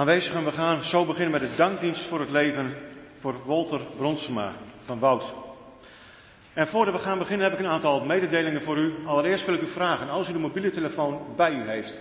[0.00, 2.76] Aanwezigen, we gaan zo beginnen met de dankdienst voor het leven
[3.16, 4.52] voor Walter Bronsema
[4.84, 5.34] van Wout.
[6.52, 8.94] En voordat we gaan beginnen heb ik een aantal mededelingen voor u.
[9.06, 12.00] Allereerst wil ik u vragen, als u de mobiele telefoon bij u heeft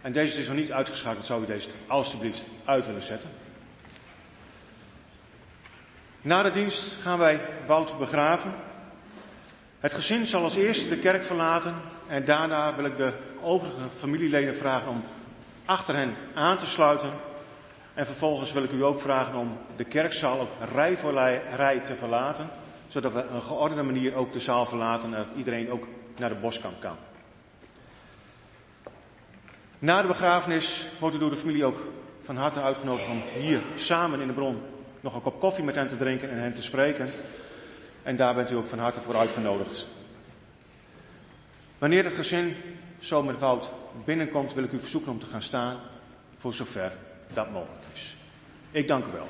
[0.00, 3.30] en deze is nog niet uitgeschakeld, zou u deze alstublieft uit willen zetten.
[6.20, 8.54] Na de dienst gaan wij Wout begraven.
[9.80, 11.74] Het gezin zal als eerste de kerk verlaten
[12.08, 15.04] en daarna wil ik de overige familieleden vragen om
[15.64, 17.27] achter hen aan te sluiten.
[17.98, 21.12] En vervolgens wil ik u ook vragen om de kerkzaal ook rij voor
[21.56, 22.48] rij te verlaten,
[22.88, 26.28] zodat we op een geordende manier ook de zaal verlaten en dat iedereen ook naar
[26.28, 26.96] de boskamp kan.
[29.78, 31.86] Na de begrafenis wordt u door de familie ook
[32.22, 34.62] van harte uitgenodigd om hier samen in de bron
[35.00, 37.10] nog een kop koffie met hen te drinken en hen te spreken.
[38.02, 39.86] En daar bent u ook van harte voor uitgenodigd.
[41.78, 42.56] Wanneer het gezin
[42.98, 43.40] zo met
[44.04, 45.78] binnenkomt, wil ik u verzoeken om te gaan staan
[46.38, 46.92] voor zover
[47.32, 48.16] dat mogelijk is.
[48.70, 49.28] Ik dank u wel.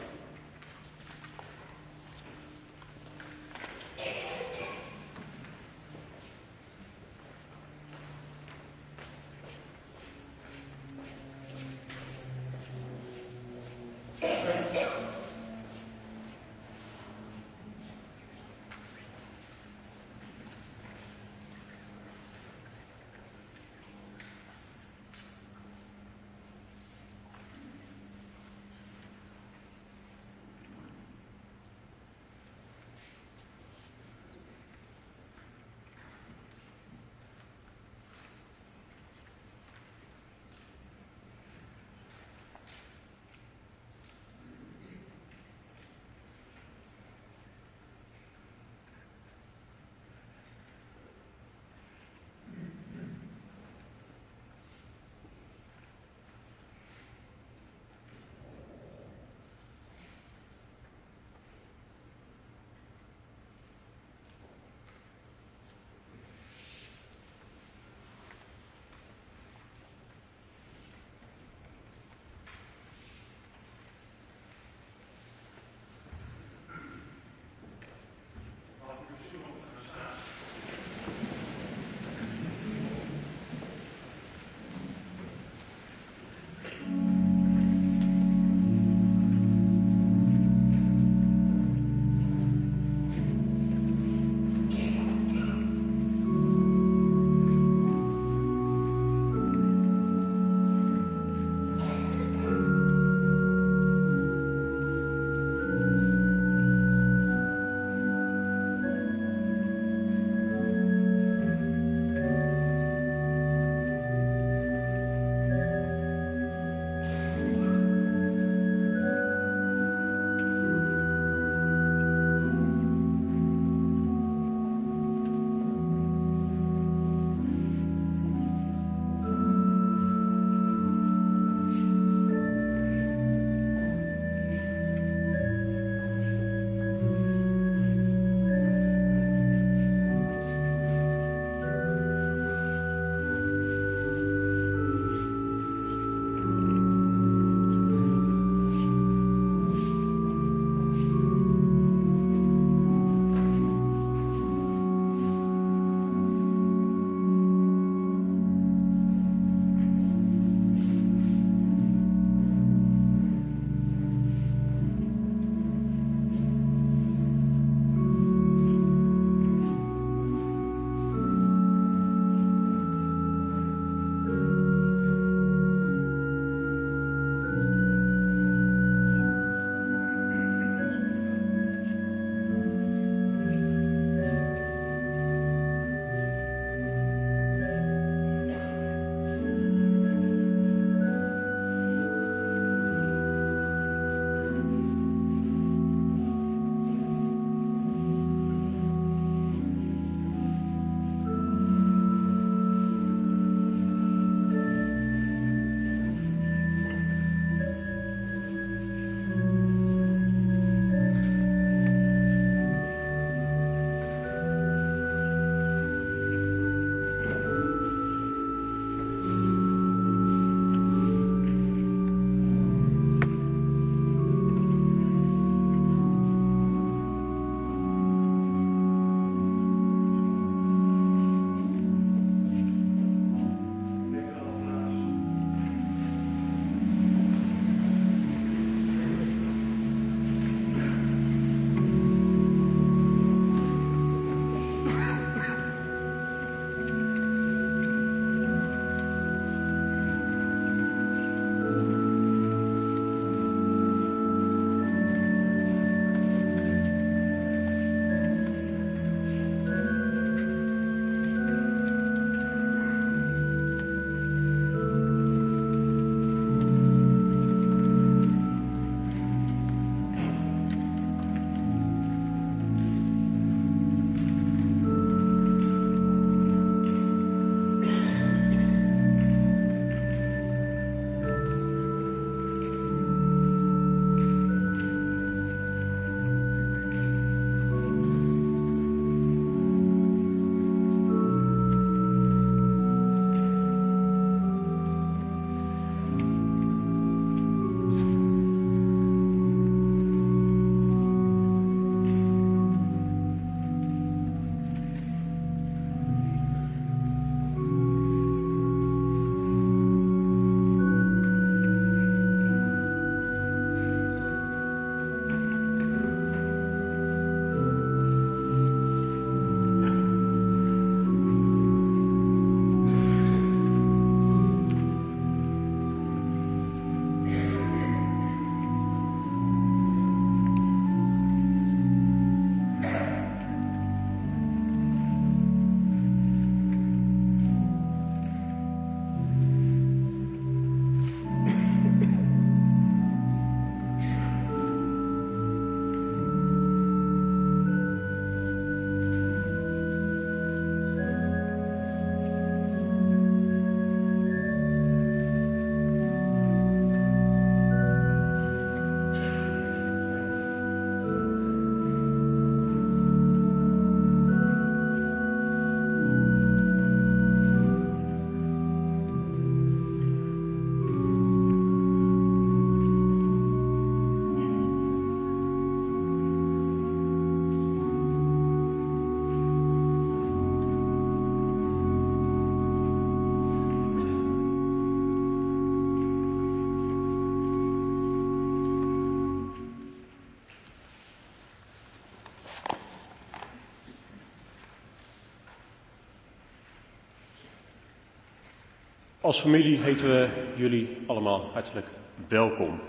[399.29, 401.87] Als familie heten we jullie allemaal hartelijk
[402.29, 402.81] welkom.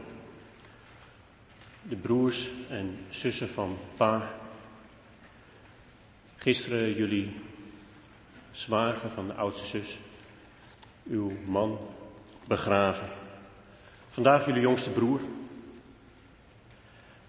[1.81, 4.31] De broers en zussen van pa.
[6.35, 7.35] Gisteren jullie
[8.51, 9.99] zwager van de oudste zus,
[11.09, 11.79] uw man,
[12.47, 13.07] begraven.
[14.09, 15.19] Vandaag jullie jongste broer.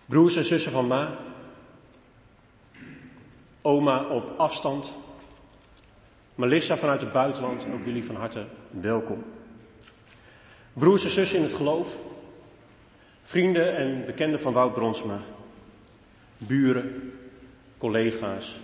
[0.06, 1.18] Broers en zussen van ma.
[3.62, 4.92] Oma op afstand.
[6.40, 9.24] Melissa vanuit het buitenland, ook jullie van harte welkom.
[10.72, 11.96] Broers en zussen in het geloof.
[13.22, 15.20] Vrienden en bekenden van Wout Bronsma.
[16.38, 17.12] Buren,
[17.78, 18.56] collega's,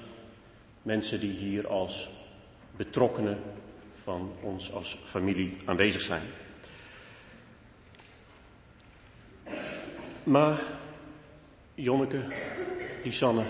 [0.83, 2.11] mensen die hier als
[2.77, 3.39] betrokkenen
[4.03, 6.27] van ons als familie aanwezig zijn.
[10.23, 10.61] Maar
[11.75, 12.23] Jonneke,
[13.03, 13.45] Lisanne,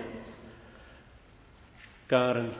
[2.07, 2.51] Karen,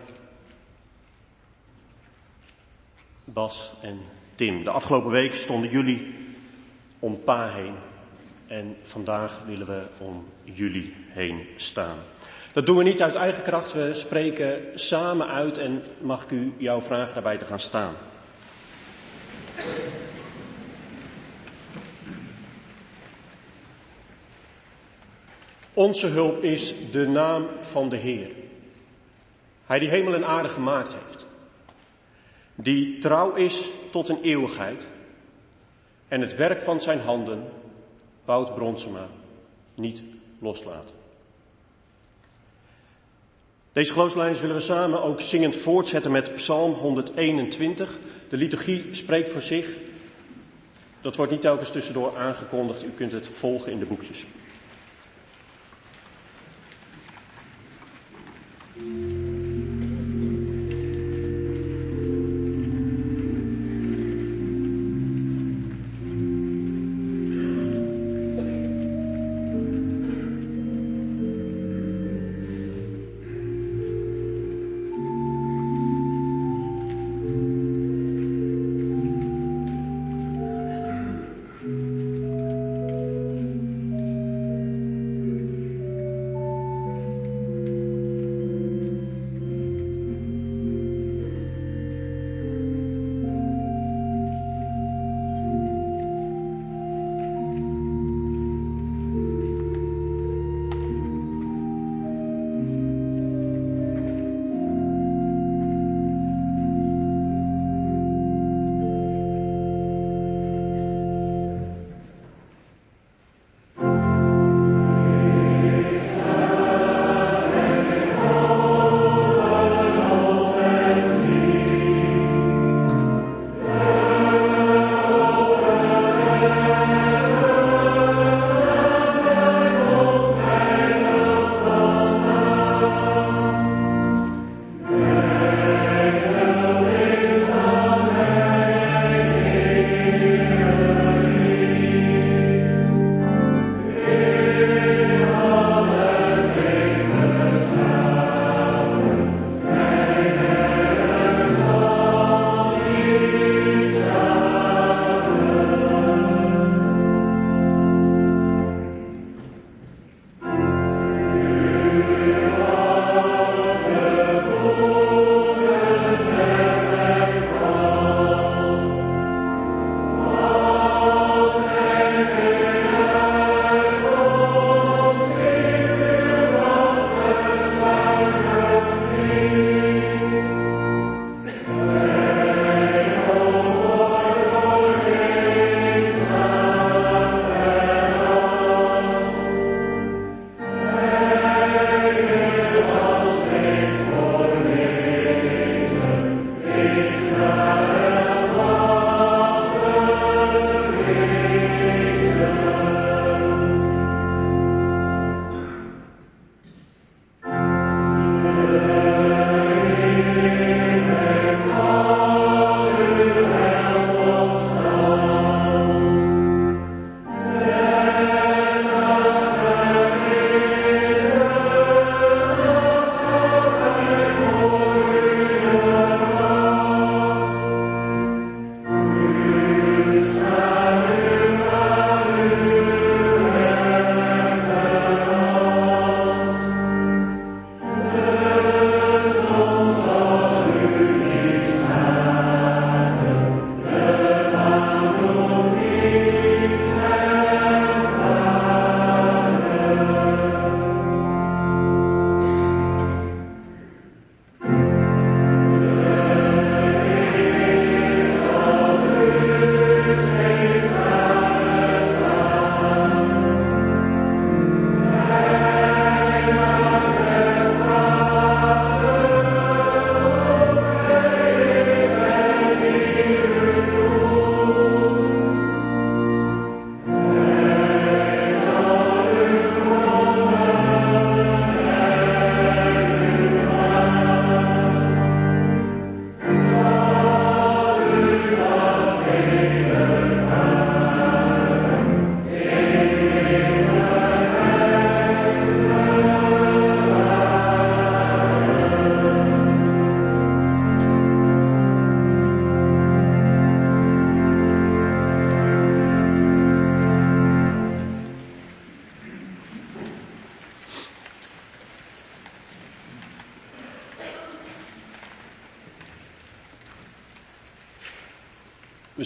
[3.33, 4.01] Bas en
[4.35, 4.65] Tim.
[4.65, 6.15] De afgelopen week stonden jullie
[6.99, 7.75] om pa heen.
[8.47, 11.99] En vandaag willen we om jullie heen staan.
[12.53, 16.53] Dat doen we niet uit eigen kracht, we spreken samen uit en mag ik u
[16.57, 17.95] jouw vraag daarbij te gaan staan.
[25.73, 28.31] Onze hulp is de naam van de Heer.
[29.67, 31.26] Hij die hemel en aarde gemaakt heeft.
[32.57, 34.89] Die trouw is tot een eeuwigheid.
[36.09, 37.45] En het werk van zijn handen,
[38.25, 39.09] Wout Bronsema,
[39.75, 40.03] niet
[40.39, 40.95] loslaten.
[43.73, 47.99] Deze geloofslijn willen we samen ook zingend voortzetten met Psalm 121.
[48.29, 49.77] De liturgie spreekt voor zich.
[51.01, 52.85] Dat wordt niet telkens tussendoor aangekondigd.
[52.85, 54.25] U kunt het volgen in de boekjes.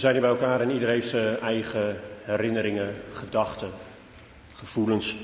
[0.00, 3.70] Zijn hier bij elkaar en iedereen heeft zijn eigen herinneringen, gedachten,
[4.54, 5.16] gevoelens.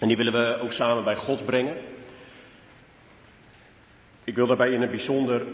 [0.00, 1.76] En die willen we ook samen bij God brengen.
[4.24, 5.46] Ik wil daarbij in het bijzonder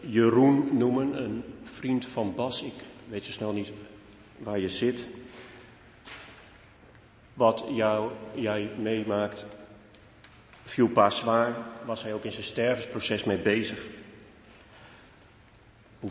[0.00, 2.62] Jeroen noemen, een vriend van Bas.
[2.62, 2.72] Ik
[3.08, 3.72] weet zo snel niet
[4.38, 5.06] waar je zit.
[7.34, 9.46] Wat jou, jij meemaakt,
[10.64, 13.78] viel pas zwaar, was hij ook in zijn stervensproces mee bezig.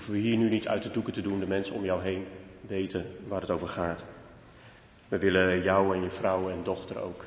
[0.10, 2.28] Hoeven we hier nu niet uit de doeken te doen, de mensen om jou heen
[2.62, 4.06] weten waar het over gaat.
[5.08, 7.26] We willen jou en je vrouw en dochter ook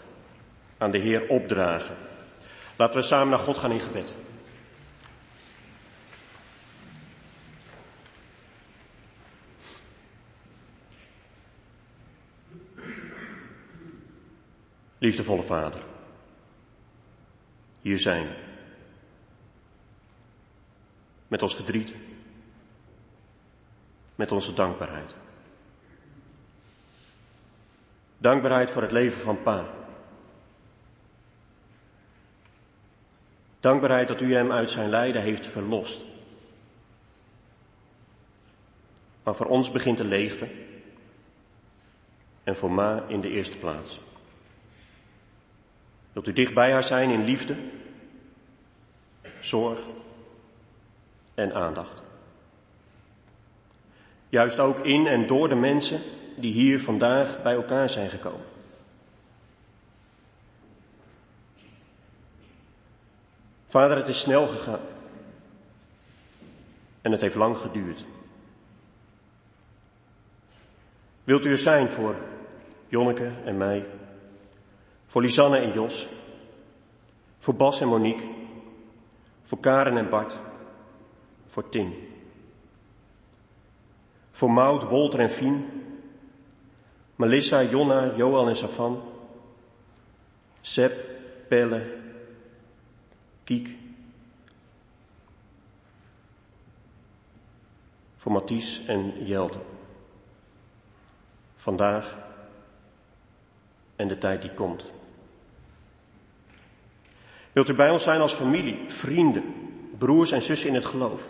[0.78, 1.96] aan de Heer opdragen.
[2.76, 4.14] Laten we samen naar God gaan in gebed.
[14.98, 15.82] Liefdevolle Vader,
[17.80, 18.34] hier zijn we.
[21.28, 21.94] Met ons verdriet,
[24.22, 25.14] met onze dankbaarheid.
[28.18, 29.64] Dankbaarheid voor het leven van Pa.
[33.60, 36.00] Dankbaarheid dat u hem uit zijn lijden heeft verlost.
[39.22, 40.48] Maar voor ons begint de leegte.
[42.44, 44.00] En voor Ma in de eerste plaats.
[46.12, 47.56] Wilt u dicht bij haar zijn in liefde,
[49.40, 49.80] zorg
[51.34, 52.11] en aandacht.
[54.32, 56.00] Juist ook in en door de mensen
[56.36, 58.46] die hier vandaag bij elkaar zijn gekomen.
[63.66, 64.80] Vader, het is snel gegaan.
[67.00, 68.04] En het heeft lang geduurd.
[71.24, 72.16] Wilt u er zijn voor
[72.88, 73.86] Jonneke en mij?
[75.06, 76.08] Voor Lisanne en Jos?
[77.38, 78.28] Voor Bas en Monique?
[79.42, 80.38] Voor Karen en Bart?
[81.46, 82.11] Voor Tim?
[84.32, 85.66] Voor Maud, Wolter en Fien?
[87.16, 89.02] Melissa, Jonna, Joel en Savan?
[90.60, 90.92] Seb,
[91.48, 91.96] Pelle,
[93.44, 93.68] Kiek.
[98.16, 99.58] Voor Mathies en Jelte.
[101.56, 102.18] Vandaag
[103.96, 104.86] en de tijd die komt.
[107.52, 109.54] Wilt u bij ons zijn als familie, vrienden,
[109.98, 111.28] broers en zussen in het geloof?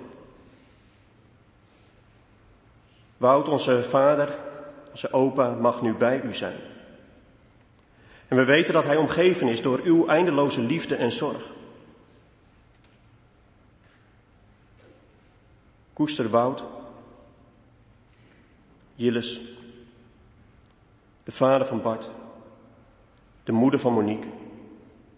[3.22, 4.34] Wout, onze vader,
[4.90, 6.56] onze opa, mag nu bij u zijn.
[8.28, 11.50] En we weten dat hij omgeven is door uw eindeloze liefde en zorg.
[15.92, 16.64] Koester Wout,
[18.94, 19.40] Jilles,
[21.24, 22.08] de vader van Bart,
[23.44, 24.28] de moeder van Monique,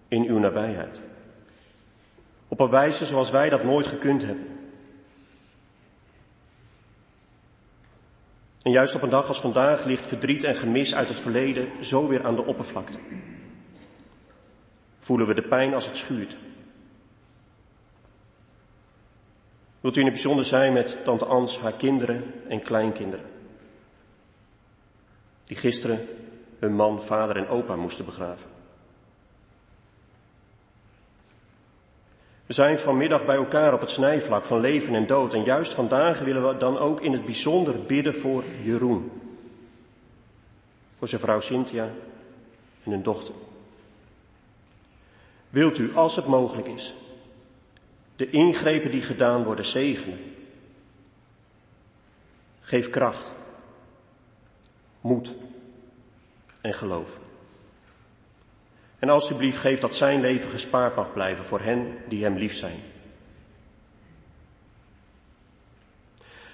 [0.08, 1.00] in uw nabijheid.
[2.48, 4.53] Op een wijze zoals wij dat nooit gekund hebben.
[8.64, 12.08] En juist op een dag als vandaag ligt verdriet en gemis uit het verleden zo
[12.08, 12.98] weer aan de oppervlakte.
[14.98, 16.36] Voelen we de pijn als het schuurt.
[19.80, 23.26] Wilt u in het bijzonder zijn met tante Ans, haar kinderen en kleinkinderen?
[25.44, 26.08] Die gisteren
[26.58, 28.53] hun man, vader en opa moesten begraven.
[32.46, 35.34] We zijn vanmiddag bij elkaar op het snijvlak van leven en dood.
[35.34, 39.10] En juist vandaag willen we dan ook in het bijzonder bidden voor Jeroen.
[40.98, 41.84] Voor zijn vrouw Cynthia
[42.84, 43.34] en hun dochter.
[45.50, 46.94] Wilt u, als het mogelijk is,
[48.16, 50.18] de ingrepen die gedaan worden zegenen?
[52.60, 53.32] Geef kracht,
[55.00, 55.32] moed
[56.60, 57.18] en geloof.
[59.04, 62.80] En alstublieft geef dat zijn leven gespaard mag blijven voor hen die hem lief zijn.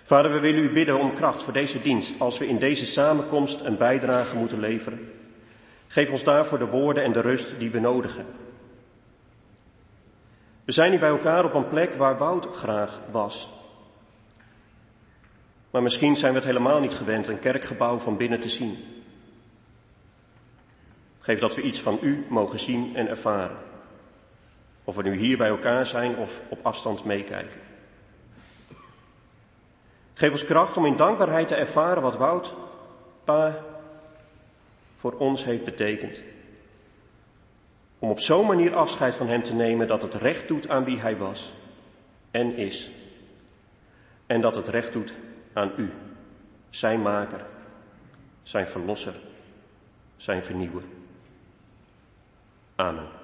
[0.02, 3.60] Vader, we willen u bidden om kracht voor deze dienst als we in deze samenkomst
[3.60, 5.12] een bijdrage moeten leveren.
[5.86, 8.34] Geef ons daarvoor de woorden en de rust die we nodig hebben.
[10.64, 13.50] We zijn hier bij elkaar op een plek waar Wout graag was.
[15.70, 18.99] Maar misschien zijn we het helemaal niet gewend een kerkgebouw van binnen te zien.
[21.30, 23.56] Geef dat we iets van u mogen zien en ervaren.
[24.84, 27.60] Of we nu hier bij elkaar zijn of op afstand meekijken.
[30.14, 32.54] Geef ons kracht om in dankbaarheid te ervaren wat Wout,
[33.24, 33.64] pa,
[34.96, 36.20] voor ons heeft betekend.
[37.98, 41.00] Om op zo'n manier afscheid van hem te nemen dat het recht doet aan wie
[41.00, 41.52] hij was
[42.30, 42.90] en is.
[44.26, 45.14] En dat het recht doet
[45.52, 45.92] aan u,
[46.70, 47.46] zijn maker,
[48.42, 49.14] zijn verlosser,
[50.16, 50.82] zijn vernieuwer.
[52.80, 53.19] Amen.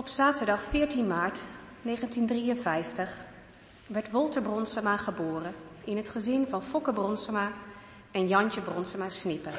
[0.00, 1.40] Op zaterdag 14 maart
[1.82, 3.20] 1953
[3.86, 7.52] werd Wolter Bronsema geboren in het gezin van Fokke Bronsema
[8.10, 9.52] en Jantje Bronsema Snippen.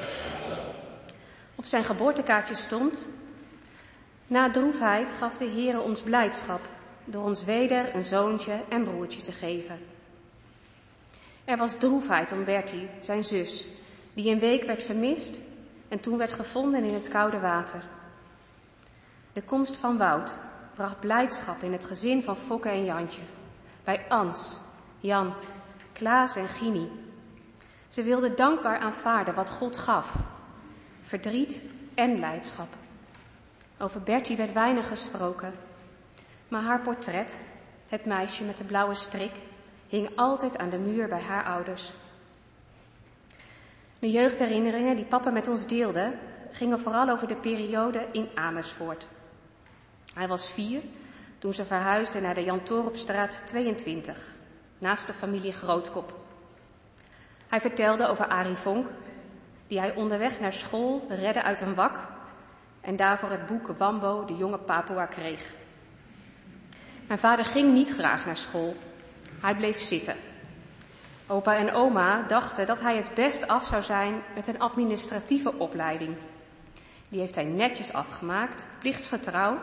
[1.54, 3.06] Op zijn geboortekaartje stond:
[4.26, 6.60] Na droefheid gaf de Heere ons blijdschap
[7.04, 9.78] door ons weder een zoontje en broertje te geven.
[11.44, 13.66] Er was droefheid om Bertie, zijn zus,
[14.14, 15.40] die een week werd vermist
[15.88, 17.91] en toen werd gevonden in het koude water.
[19.32, 20.38] De komst van Wout
[20.74, 23.20] bracht blijdschap in het gezin van Fokke en Jantje,
[23.84, 24.56] bij Ans,
[25.00, 25.32] Jan,
[25.92, 26.90] Klaas en Gini.
[27.88, 30.14] Ze wilden dankbaar aanvaarden wat God gaf,
[31.02, 31.62] verdriet
[31.94, 32.68] en blijdschap.
[33.78, 35.54] Over Bertie werd weinig gesproken,
[36.48, 37.38] maar haar portret,
[37.88, 39.32] het meisje met de blauwe strik,
[39.88, 41.92] hing altijd aan de muur bij haar ouders.
[43.98, 46.12] De jeugdherinneringen die papa met ons deelde,
[46.50, 49.06] gingen vooral over de periode in Amersfoort.
[50.14, 50.82] Hij was vier
[51.38, 54.34] toen ze verhuisden naar de Jan Toropstraat 22,
[54.78, 56.14] naast de familie Grootkop.
[57.48, 58.88] Hij vertelde over Arie Vonk,
[59.68, 61.98] die hij onderweg naar school redde uit een wak
[62.80, 65.54] en daarvoor het boek Wambo, de jonge Papua, kreeg.
[67.06, 68.76] Mijn vader ging niet graag naar school.
[69.40, 70.16] Hij bleef zitten.
[71.26, 76.16] Opa en oma dachten dat hij het best af zou zijn met een administratieve opleiding.
[77.08, 79.58] Die heeft hij netjes afgemaakt, plichtsgetrouw,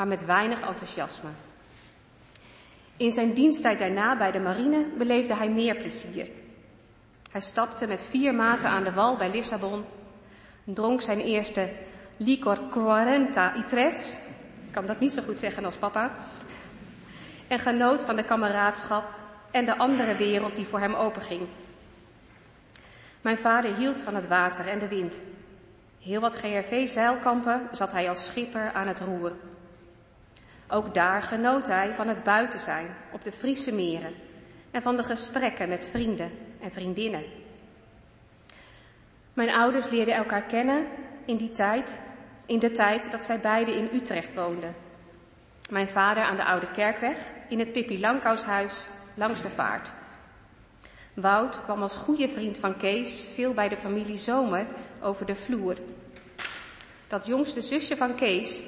[0.00, 1.28] maar met weinig enthousiasme.
[2.96, 6.26] In zijn diensttijd daarna bij de marine beleefde hij meer plezier.
[7.30, 9.84] Hij stapte met vier maten aan de wal bij Lissabon,
[10.64, 11.72] dronk zijn eerste
[12.16, 14.16] licor quarenta itres,
[14.66, 16.10] ik kan dat niet zo goed zeggen als papa,
[17.48, 19.04] en genoot van de kameraadschap
[19.50, 21.48] en de andere wereld die voor hem openging.
[23.20, 25.20] Mijn vader hield van het water en de wind.
[25.98, 29.32] Heel wat GRV-zeilkampen zat hij als schipper aan het roer.
[30.70, 34.14] Ook daar genoot hij van het buiten zijn op de Friese meren
[34.70, 37.24] en van de gesprekken met vrienden en vriendinnen.
[39.32, 40.86] Mijn ouders leerden elkaar kennen
[41.24, 42.00] in die tijd,
[42.46, 44.74] in de tijd dat zij beiden in Utrecht woonden.
[45.70, 47.18] Mijn vader aan de Oude Kerkweg,
[47.48, 48.44] in het Pippi Langkous
[49.14, 49.92] langs de vaart.
[51.14, 54.66] Wout kwam als goede vriend van Kees veel bij de familie Zomer
[55.00, 55.76] over de vloer.
[57.08, 58.62] Dat jongste zusje van Kees,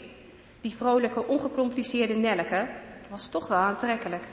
[0.62, 2.68] die vrolijke, ongecompliceerde Nelleke,
[3.08, 4.24] was toch wel aantrekkelijk.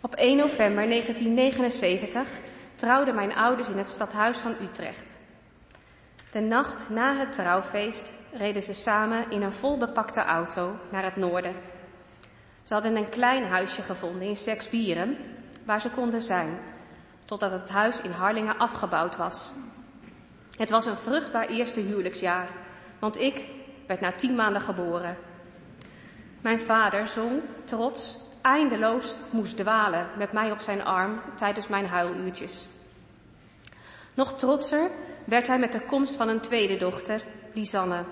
[0.00, 2.38] Op 1 november 1979
[2.74, 5.18] trouwden mijn ouders in het stadhuis van Utrecht.
[6.30, 11.54] De nacht na het trouwfeest reden ze samen in een volbepakte auto naar het noorden.
[12.62, 15.16] Ze hadden een klein huisje gevonden in Seksbieren,
[15.64, 16.58] waar ze konden zijn,
[17.24, 19.50] totdat het huis in Harlingen afgebouwd was.
[20.60, 22.48] Het was een vruchtbaar eerste huwelijksjaar,
[22.98, 23.44] want ik
[23.86, 25.16] werd na tien maanden geboren.
[26.40, 32.66] Mijn vader zong, trots, eindeloos moest dwalen met mij op zijn arm tijdens mijn huiluurtjes.
[34.14, 34.90] Nog trotser
[35.24, 38.04] werd hij met de komst van een tweede dochter, Lisanne.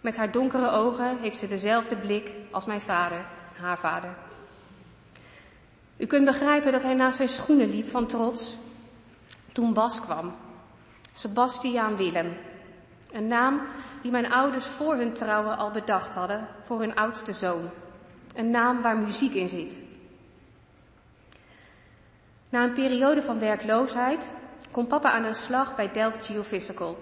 [0.00, 3.24] Met haar donkere ogen heeft ze dezelfde blik als mijn vader,
[3.60, 4.14] haar vader.
[5.96, 8.56] U kunt begrijpen dat hij naast zijn schoenen liep van trots
[9.52, 10.34] toen Bas kwam.
[11.20, 12.36] Sebastiaan Willem.
[13.12, 13.60] Een naam
[14.02, 17.70] die mijn ouders voor hun trouwen al bedacht hadden voor hun oudste zoon.
[18.34, 19.82] Een naam waar muziek in zit.
[22.48, 24.34] Na een periode van werkloosheid
[24.70, 26.98] kon papa aan de slag bij Delft Geophysical.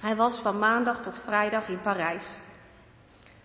[0.00, 2.36] Hij was van maandag tot vrijdag in Parijs.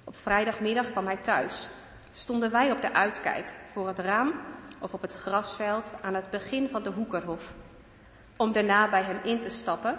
[0.03, 1.67] Op vrijdagmiddag kwam hij thuis.
[2.11, 4.33] Stonden wij op de uitkijk voor het raam
[4.79, 7.53] of op het grasveld aan het begin van de Hoekerhof.
[8.37, 9.97] Om daarna bij hem in te stappen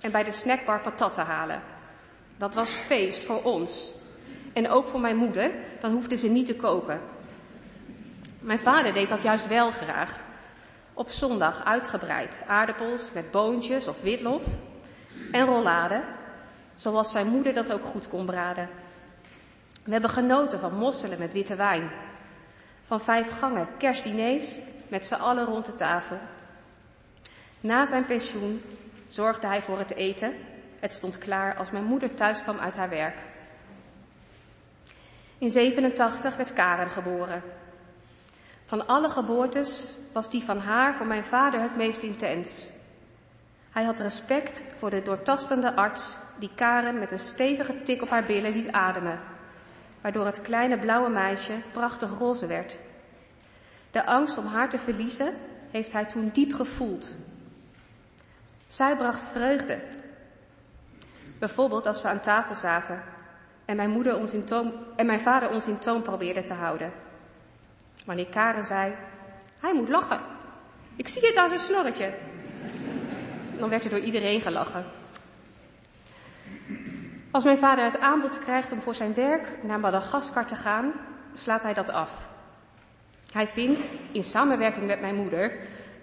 [0.00, 1.62] en bij de snackbar patat te halen.
[2.36, 3.90] Dat was feest voor ons.
[4.52, 5.50] En ook voor mijn moeder,
[5.80, 7.00] dan hoefde ze niet te koken.
[8.38, 10.20] Mijn vader deed dat juist wel graag.
[10.94, 14.42] Op zondag uitgebreid aardappels met boontjes of witlof
[15.32, 16.02] en rollade,
[16.74, 18.68] zoals zijn moeder dat ook goed kon braden.
[19.84, 21.90] We hebben genoten van mosselen met witte wijn,
[22.86, 24.58] van vijf gangen kerstdiners
[24.88, 26.18] met z'n allen rond de tafel.
[27.62, 28.62] Na zijn pensioen
[29.08, 30.32] zorgde hij voor het eten.
[30.80, 33.18] Het stond klaar als mijn moeder thuis kwam uit haar werk.
[35.38, 37.42] In 87 werd Karen geboren.
[38.64, 42.66] Van alle geboortes was die van haar voor mijn vader het meest intens.
[43.70, 48.24] Hij had respect voor de doortastende arts die Karen met een stevige tik op haar
[48.24, 49.20] billen liet ademen,
[50.00, 52.76] waardoor het kleine blauwe meisje prachtig roze werd.
[53.90, 55.34] De angst om haar te verliezen
[55.70, 57.14] heeft hij toen diep gevoeld.
[58.72, 59.80] Zij bracht vreugde.
[61.38, 63.02] Bijvoorbeeld als we aan tafel zaten
[63.64, 66.92] en mijn, moeder ons in toon, en mijn vader ons in toon probeerde te houden.
[68.06, 68.94] Wanneer Karen zei,
[69.60, 70.20] hij moet lachen.
[70.96, 72.12] Ik zie het aan zijn snorretje.
[73.58, 74.84] Dan werd er door iedereen gelachen.
[77.30, 80.92] Als mijn vader het aanbod krijgt om voor zijn werk naar Madagaskar te gaan,
[81.32, 82.28] slaat hij dat af.
[83.32, 85.52] Hij vindt, in samenwerking met mijn moeder,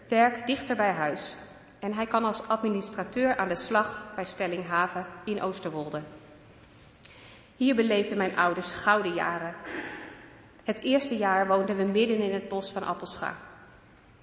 [0.08, 1.36] werk dichter bij huis.
[1.80, 6.02] En hij kan als administrateur aan de slag bij Stellinghaven in Oosterwolde.
[7.56, 9.56] Hier beleefden mijn ouders gouden jaren.
[10.64, 13.36] Het eerste jaar woonden we midden in het bos van Appelscha.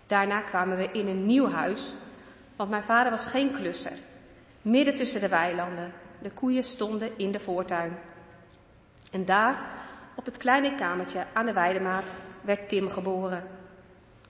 [0.06, 1.94] Daarna kwamen we in een nieuw huis,
[2.56, 3.92] want mijn vader was geen klusser.
[4.62, 5.92] Midden tussen de weilanden.
[6.22, 7.98] De koeien stonden in de voortuin.
[9.12, 9.58] En daar,
[10.14, 13.48] op het kleine kamertje aan de weidemaat, werd Tim geboren.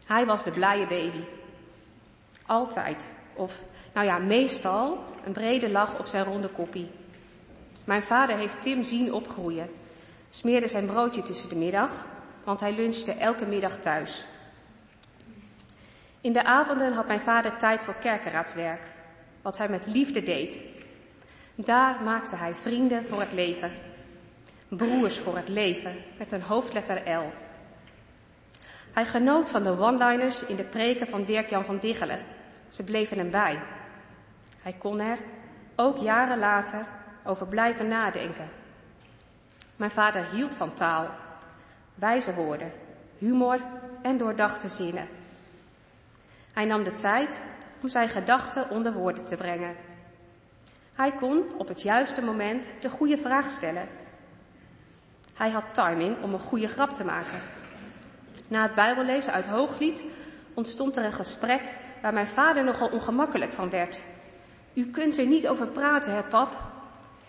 [0.06, 1.24] Hij was de blije baby.
[2.46, 3.60] Altijd, of
[3.92, 6.90] nou ja, meestal, een brede lach op zijn ronde koppie.
[7.84, 9.70] Mijn vader heeft Tim zien opgroeien.
[10.28, 12.06] Smeerde zijn broodje tussen de middag,
[12.44, 14.26] want hij lunchte elke middag thuis.
[16.20, 18.82] In de avonden had mijn vader tijd voor kerkenraadswerk,
[19.42, 20.60] wat hij met liefde deed.
[21.54, 23.70] Daar maakte hij vrienden voor het leven.
[24.68, 27.32] Broers voor het leven, met een hoofdletter L.
[28.92, 32.35] Hij genoot van de one-liners in de preken van Dirk-Jan van Diggelen.
[32.68, 33.62] Ze bleven hem bij.
[34.62, 35.18] Hij kon er,
[35.76, 36.86] ook jaren later,
[37.24, 38.48] over blijven nadenken.
[39.76, 41.10] Mijn vader hield van taal,
[41.94, 42.72] wijze woorden,
[43.18, 43.60] humor
[44.02, 45.08] en doordachte zinnen.
[46.52, 47.40] Hij nam de tijd
[47.82, 49.74] om zijn gedachten onder woorden te brengen.
[50.94, 53.88] Hij kon op het juiste moment de goede vraag stellen.
[55.34, 57.40] Hij had timing om een goede grap te maken.
[58.48, 60.04] Na het Bijbellezen uit Hooglied
[60.54, 61.62] ontstond er een gesprek
[62.02, 64.02] waar mijn vader nogal ongemakkelijk van werd.
[64.74, 66.56] U kunt er niet over praten, hè, pap?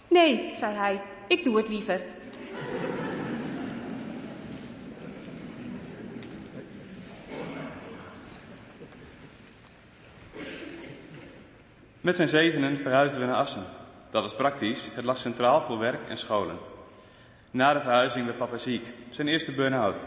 [0.07, 2.01] Nee, zei hij, ik doe het liever.
[12.01, 13.63] Met zijn zevenen verhuisden we naar Assen.
[14.09, 16.57] Dat was praktisch, het lag centraal voor werk en scholen.
[17.51, 19.99] Na de verhuizing werd papa ziek, zijn eerste burn-out.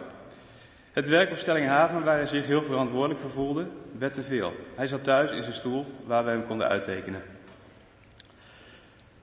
[0.92, 3.66] Het werk op Stellinghaven, waar hij zich heel verantwoordelijk voor voelde,
[3.98, 4.52] werd te veel.
[4.76, 7.22] Hij zat thuis in zijn stoel, waar we hem konden uittekenen.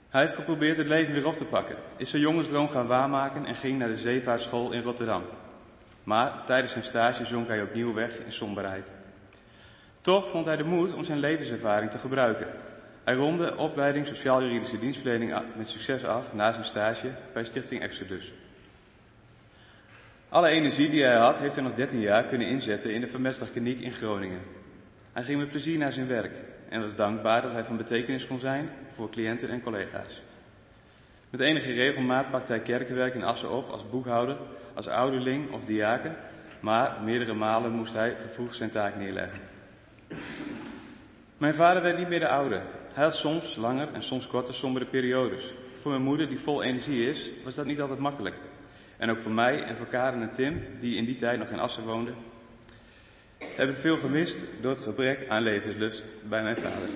[0.09, 3.55] Hij heeft geprobeerd het leven weer op te pakken, is zijn jongensdroom gaan waarmaken en
[3.55, 5.23] ging naar de zeevaartschool in Rotterdam.
[6.03, 8.91] Maar tijdens zijn stage zonk hij opnieuw weg in somberheid.
[10.01, 12.47] Toch vond hij de moed om zijn levenservaring te gebruiken.
[13.03, 18.33] Hij ronde opleiding Sociaal-Juridische Dienstverlening met succes af na zijn stage bij Stichting Exodus.
[20.29, 23.79] Alle energie die hij had, heeft hij nog 13 jaar kunnen inzetten in de vermestdagkliniek
[23.79, 24.41] in Groningen.
[25.13, 26.37] Hij ging met plezier naar zijn werk
[26.69, 30.21] en was dankbaar dat hij van betekenis kon zijn voor cliënten en collega's.
[31.29, 34.37] Met enige regelmaat pakte hij kerkenwerk in Assen op als boekhouder,
[34.73, 36.15] als ouderling of diaken,
[36.59, 39.39] maar meerdere malen moest hij vervroegd zijn taak neerleggen.
[41.37, 42.61] Mijn vader werd niet meer de oude.
[42.93, 45.53] Hij had soms langer en soms korter sombere periodes.
[45.81, 48.35] Voor mijn moeder, die vol energie is, was dat niet altijd makkelijk.
[48.97, 51.59] En ook voor mij en voor Karen en Tim, die in die tijd nog in
[51.59, 52.15] Assen woonden,
[53.55, 56.89] heb ik veel gemist door het gebrek aan levenslust bij mijn vader.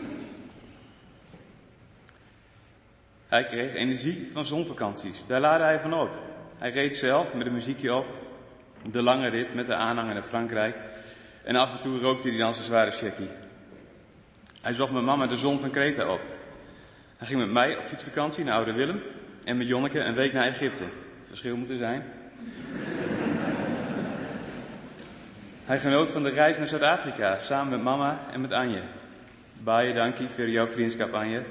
[3.27, 5.23] Hij kreeg energie van zonvakanties.
[5.27, 6.09] Daar laadde hij van op.
[6.57, 8.05] Hij reed zelf met een muziekje op,
[8.91, 10.75] de lange rit met de aanhanger naar Frankrijk.
[11.43, 13.29] En af en toe rookte hij dan zijn zware checkie.
[14.61, 16.21] Hij zocht mijn mama de zon van Kreta op.
[17.17, 19.01] Hij ging met mij op fietsvakantie naar Oude Willem
[19.43, 20.83] en met Jonneke een week naar Egypte.
[21.31, 22.03] Verschil moet er zijn.
[25.65, 28.81] Hij genoot van de reis naar Zuid-Afrika samen met mama en met Anje.
[29.53, 31.43] Baie dankie voor jouw vriendschap, Anje.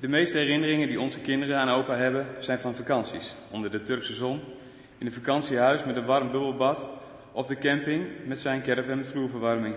[0.00, 3.34] De meeste herinneringen die onze kinderen aan opa hebben zijn van vakanties.
[3.50, 4.40] Onder de Turkse zon,
[4.98, 6.84] in een vakantiehuis met een warm bubbelbad
[7.32, 9.74] of de camping met zijn caravan met vloerverwarming.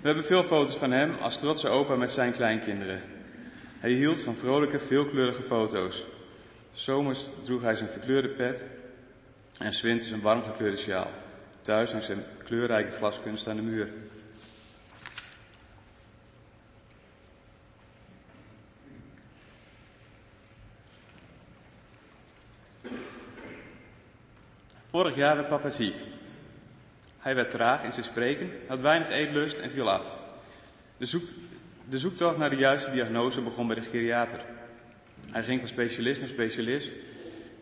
[0.00, 3.00] We hebben veel foto's van hem als trotse opa met zijn kleinkinderen.
[3.78, 6.06] Hij hield van vrolijke, veelkleurige foto's.
[6.72, 8.64] Zomers droeg hij zijn verkleurde pet
[9.58, 11.10] en zwinters een warm gekleurde sjaal.
[11.62, 13.88] Thuis hangt zijn kleurrijke glaskunst aan de muur.
[24.90, 25.94] Vorig jaar werd papa ziek.
[27.18, 30.06] Hij werd traag in zijn spreken, had weinig eetlust en viel af.
[30.96, 31.28] De, zoek,
[31.88, 34.40] de zoektocht naar de juiste diagnose begon bij de geriater.
[35.30, 36.92] Hij ging van specialist naar specialist,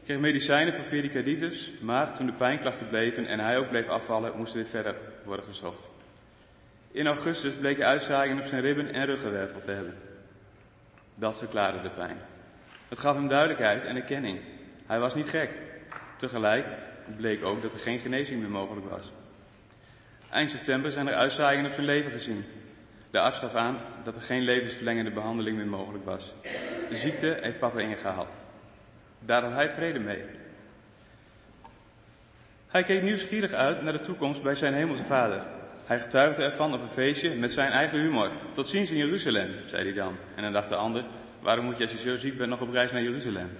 [0.05, 4.51] kreeg medicijnen voor pericarditis, maar toen de pijnklachten bleven en hij ook bleef afvallen, moest
[4.53, 4.95] er weer verder
[5.25, 5.89] worden gezocht.
[6.93, 9.95] In augustus bleken uitzaaiingen op zijn ribben en ruggenwervel te hebben.
[11.15, 12.17] Dat verklaarde de pijn.
[12.89, 14.41] Het gaf hem duidelijkheid en erkenning.
[14.87, 15.59] Hij was niet gek.
[16.17, 16.67] Tegelijk
[17.17, 19.13] bleek ook dat er geen genezing meer mogelijk was.
[20.31, 22.45] Eind september zijn er uitzaaiingen op zijn leven gezien.
[23.19, 26.35] De arts gaf aan dat er geen levensverlengende behandeling meer mogelijk was.
[26.89, 28.35] De ziekte heeft papa ingehaald.
[29.19, 30.23] Daar had hij vrede mee.
[32.69, 35.43] Hij keek nieuwsgierig uit naar de toekomst bij zijn hemelse vader.
[35.85, 38.31] Hij getuigde ervan op een feestje met zijn eigen humor.
[38.53, 40.17] Tot ziens in Jeruzalem, zei hij dan.
[40.35, 41.05] En dan dacht de ander,
[41.41, 43.51] waarom moet je als je zo ziek bent nog op reis naar Jeruzalem?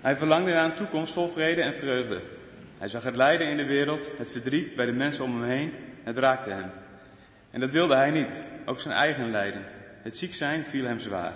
[0.00, 2.20] Hij verlangde naar een toekomst vol vrede en vreugde.
[2.78, 5.72] Hij zag het lijden in de wereld, het verdriet bij de mensen om hem heen.
[6.02, 6.70] Het raakte hem.
[7.56, 8.30] En dat wilde hij niet,
[8.64, 9.64] ook zijn eigen lijden.
[10.02, 11.32] Het ziek zijn viel hem zwaar.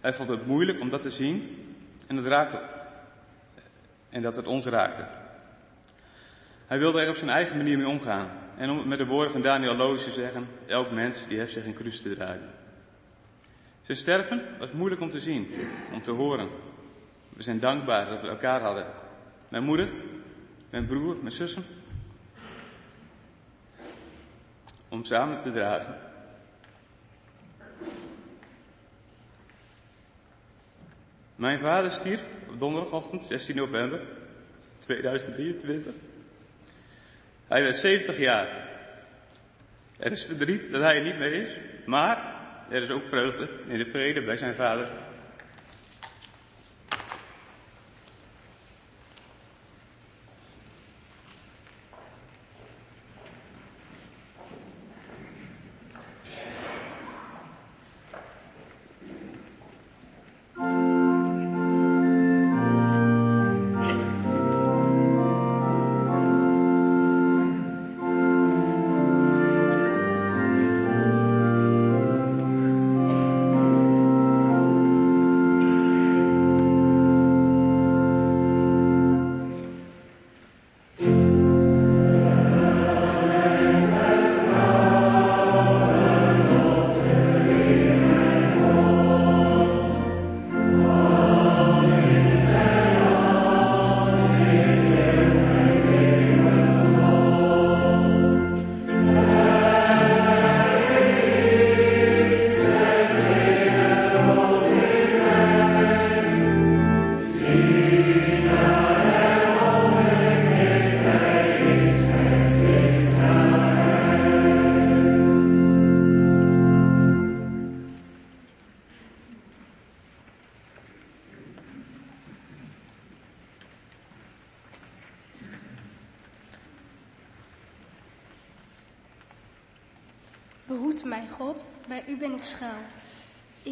[0.00, 1.66] Hij vond het moeilijk om dat te zien
[2.06, 2.60] en het raakte
[4.08, 5.04] en dat het ons raakte.
[6.66, 8.28] Hij wilde er op zijn eigen manier mee omgaan.
[8.56, 11.52] En om het met de woorden van Daniel Loos te zeggen, elk mens die heeft
[11.52, 12.50] zich een kruis te dragen.
[13.82, 15.54] Zijn sterven was moeilijk om te zien,
[15.92, 16.48] om te horen.
[17.28, 18.86] We zijn dankbaar dat we elkaar hadden.
[19.48, 19.88] Mijn moeder,
[20.70, 21.64] mijn broer, mijn zussen.
[24.90, 25.94] Om samen te dragen.
[31.36, 34.00] Mijn vader stierf op donderdagochtend 16 november
[34.78, 35.92] 2023.
[37.48, 38.68] Hij werd 70 jaar.
[39.96, 42.34] Er is verdriet dat hij er niet meer is, maar
[42.70, 44.88] er is ook vreugde in de vrede bij zijn vader.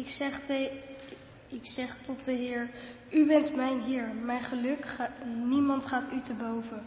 [0.09, 0.71] Ik zeg, te,
[1.47, 2.69] ik zeg tot de Heer,
[3.09, 5.13] u bent mijn Heer, mijn geluk, ga,
[5.45, 6.85] niemand gaat u te boven.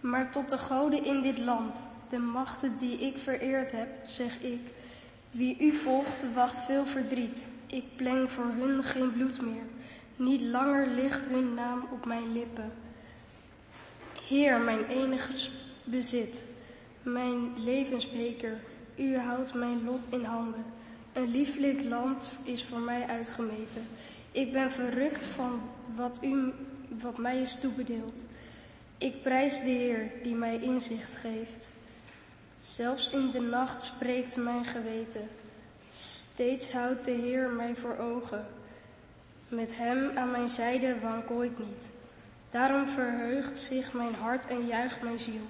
[0.00, 4.60] Maar tot de goden in dit land, de machten die ik vereerd heb, zeg ik,
[5.30, 7.48] wie u volgt, wacht veel verdriet.
[7.66, 9.66] Ik pleng voor hun geen bloed meer,
[10.16, 12.72] niet langer ligt hun naam op mijn lippen.
[14.28, 15.48] Heer, mijn enige
[15.84, 16.44] bezit,
[17.02, 18.60] mijn levensbeker,
[18.96, 20.76] u houdt mijn lot in handen.
[21.18, 23.88] Een lieflijk land is voor mij uitgemeten.
[24.32, 25.60] Ik ben verrukt van
[25.96, 26.52] wat, u,
[26.88, 28.22] wat mij is toebedeeld.
[28.98, 31.70] Ik prijs de Heer die mij inzicht geeft.
[32.62, 35.28] Zelfs in de nacht spreekt mijn geweten.
[35.92, 38.46] Steeds houdt de Heer mij voor ogen.
[39.48, 41.90] Met Hem aan mijn zijde wankel ik niet.
[42.50, 45.48] Daarom verheugt zich mijn hart en juicht mijn ziel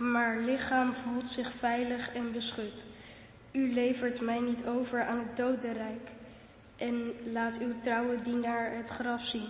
[0.00, 2.86] maar lichaam voelt zich veilig en beschut.
[3.52, 6.08] U levert mij niet over aan het dodenrijk
[6.76, 9.48] en laat uw trouwe dienaar het graf zien.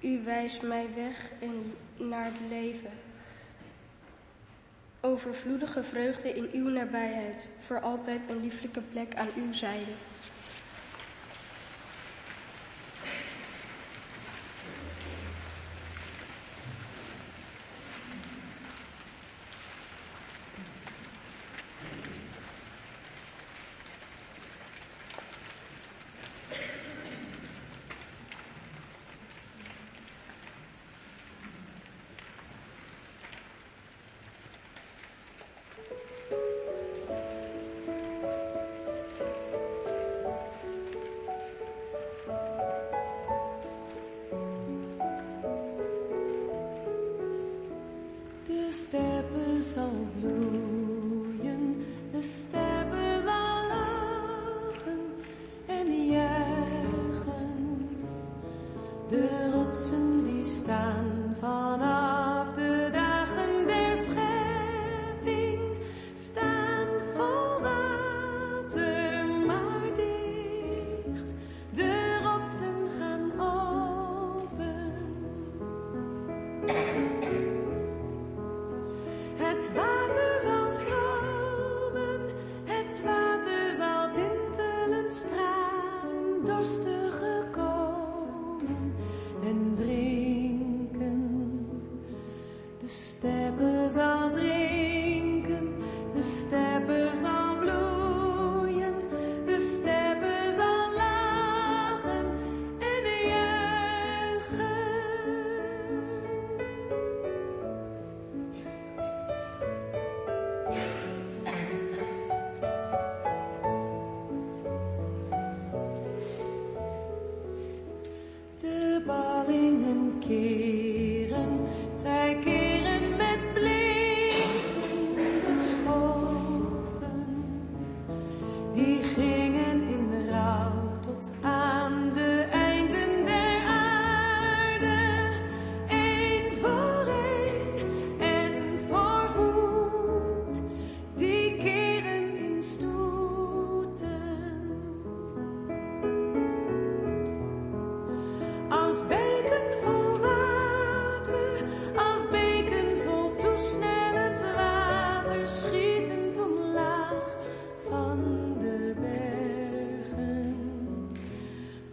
[0.00, 2.90] U wijst mij weg en naar het leven.
[5.00, 9.92] Overvloedige vreugde in uw nabijheid, voor altijd een lieflijke plek aan uw zijde.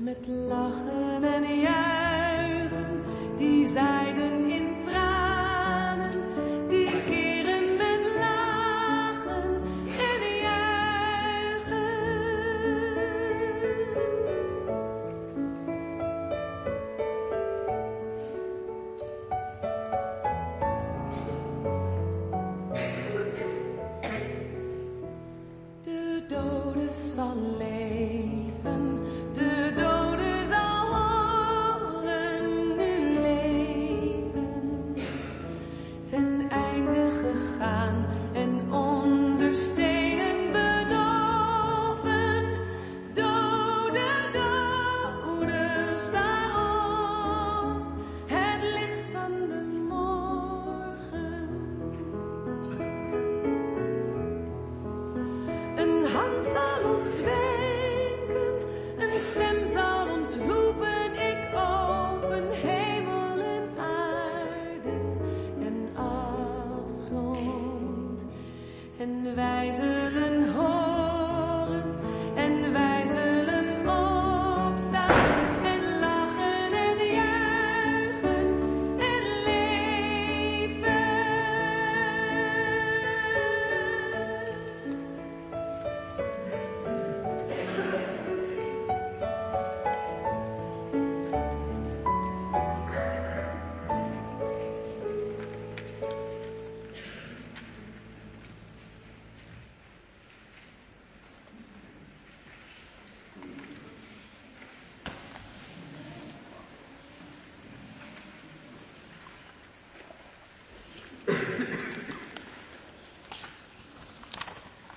[0.03, 3.03] Met lachen en juichen,
[3.37, 4.32] die zijden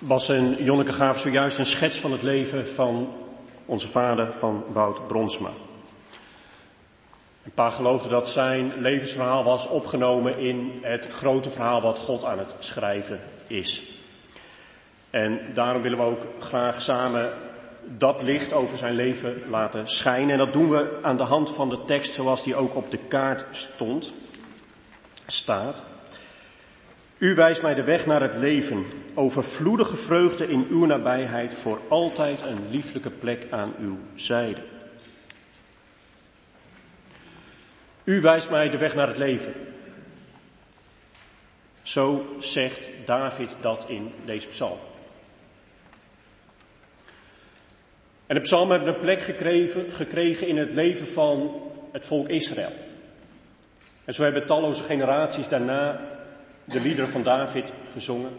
[0.07, 3.13] Bas en Jonneke gaven zojuist een schets van het leven van
[3.65, 5.51] onze vader, van Wout Bronsma.
[7.45, 12.39] Een paar geloofden dat zijn levensverhaal was opgenomen in het grote verhaal wat God aan
[12.39, 13.83] het schrijven is.
[15.11, 17.33] En daarom willen we ook graag samen
[17.85, 20.31] dat licht over zijn leven laten schijnen.
[20.31, 22.99] En dat doen we aan de hand van de tekst zoals die ook op de
[23.09, 24.15] kaart stond,
[25.27, 25.83] staat.
[27.19, 32.43] U wijst mij de weg naar het leven, overvloedige vreugde in uw nabijheid, voor altijd
[32.43, 34.61] een lieflijke plek aan uw zijde.
[38.05, 39.53] U wijst mij de weg naar het leven.
[41.83, 44.79] Zo zegt David dat in deze psalm.
[48.27, 51.63] En de psalmen hebben een plek gekregen, gekregen in het leven van
[51.93, 52.73] het volk Israël.
[54.05, 56.15] En zo hebben talloze generaties daarna
[56.67, 58.39] de liederen van David gezongen.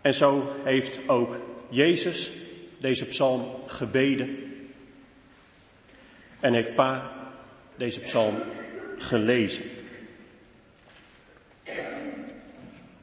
[0.00, 1.38] En zo heeft ook
[1.68, 2.30] Jezus
[2.78, 4.52] deze psalm gebeden.
[6.40, 7.12] En heeft Pa
[7.76, 8.42] deze psalm
[8.98, 9.64] gelezen.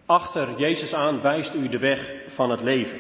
[0.06, 3.00] Achter Jezus aan wijst u de weg van het leven.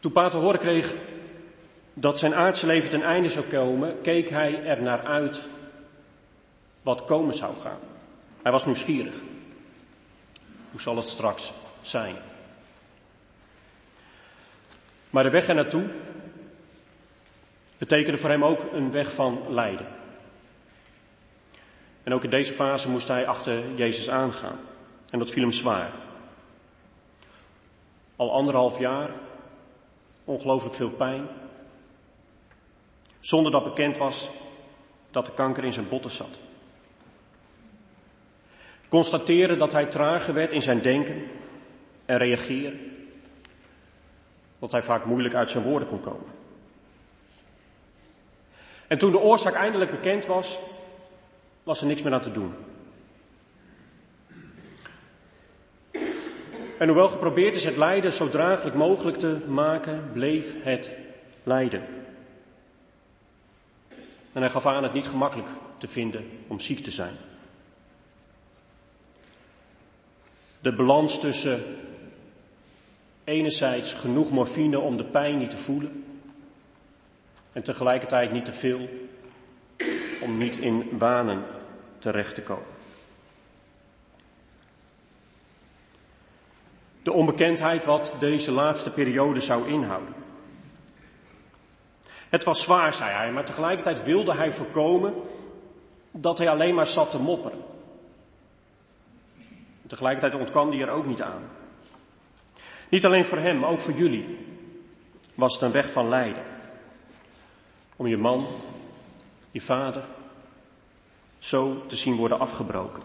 [0.00, 0.94] Toen Pa te horen kreeg
[1.94, 5.42] dat zijn aardse leven ten einde zou komen, keek hij er naar uit
[6.82, 7.78] wat komen zou gaan.
[8.42, 9.14] Hij was nieuwsgierig.
[10.70, 12.16] Hoe zal het straks zijn?
[15.10, 15.84] Maar de weg er naartoe
[17.78, 19.86] betekende voor hem ook een weg van lijden.
[22.02, 24.58] En ook in deze fase moest hij achter Jezus aangaan.
[25.10, 25.90] En dat viel hem zwaar.
[28.16, 29.10] Al anderhalf jaar,
[30.24, 31.28] ongelooflijk veel pijn.
[33.22, 34.28] Zonder dat bekend was
[35.10, 36.38] dat de kanker in zijn botten zat.
[38.88, 41.22] Constateren dat hij trager werd in zijn denken
[42.04, 42.80] en reageren.
[44.58, 46.30] Dat hij vaak moeilijk uit zijn woorden kon komen.
[48.86, 50.58] En toen de oorzaak eindelijk bekend was,
[51.62, 52.54] was er niks meer aan te doen.
[56.78, 60.90] En hoewel geprobeerd is het lijden zo draaglijk mogelijk te maken, bleef het
[61.42, 62.01] lijden.
[64.32, 67.16] En hij gaf aan het niet gemakkelijk te vinden om ziek te zijn.
[70.60, 71.62] De balans tussen
[73.24, 76.04] enerzijds genoeg morfine om de pijn niet te voelen
[77.52, 78.88] en tegelijkertijd niet te veel
[80.20, 81.44] om niet in wanen
[81.98, 82.66] terecht te komen.
[87.02, 90.14] De onbekendheid wat deze laatste periode zou inhouden.
[92.32, 95.14] Het was zwaar, zei hij, maar tegelijkertijd wilde hij voorkomen
[96.10, 97.64] dat hij alleen maar zat te mopperen.
[99.86, 101.42] Tegelijkertijd ontkwam hij er ook niet aan.
[102.88, 104.38] Niet alleen voor hem, ook voor jullie
[105.34, 106.42] was het een weg van lijden.
[107.96, 108.46] Om je man,
[109.50, 110.04] je vader,
[111.38, 113.02] zo te zien worden afgebroken.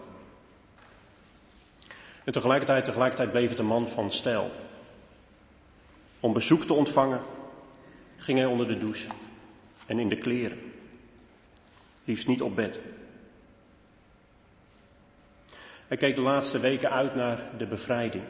[2.24, 4.50] En tegelijkertijd, tegelijkertijd bleef het een man van stijl.
[6.20, 7.20] Om bezoek te ontvangen
[8.28, 9.08] ging hij onder de douche
[9.86, 10.72] en in de kleren.
[12.04, 12.80] Liefst niet op bed.
[15.86, 18.24] Hij keek de laatste weken uit naar de bevrijding.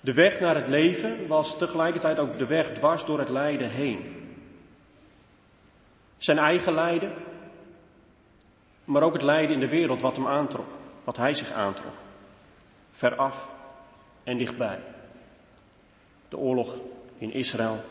[0.00, 4.32] De weg naar het leven was tegelijkertijd ook de weg dwars door het lijden heen.
[6.18, 7.12] Zijn eigen lijden,
[8.84, 10.68] maar ook het lijden in de wereld wat hem aantrok,
[11.04, 11.96] wat hij zich aantrok.
[12.90, 13.48] Veraf
[14.22, 14.80] en dichtbij.
[16.28, 16.76] De oorlog
[17.18, 17.84] in Israël,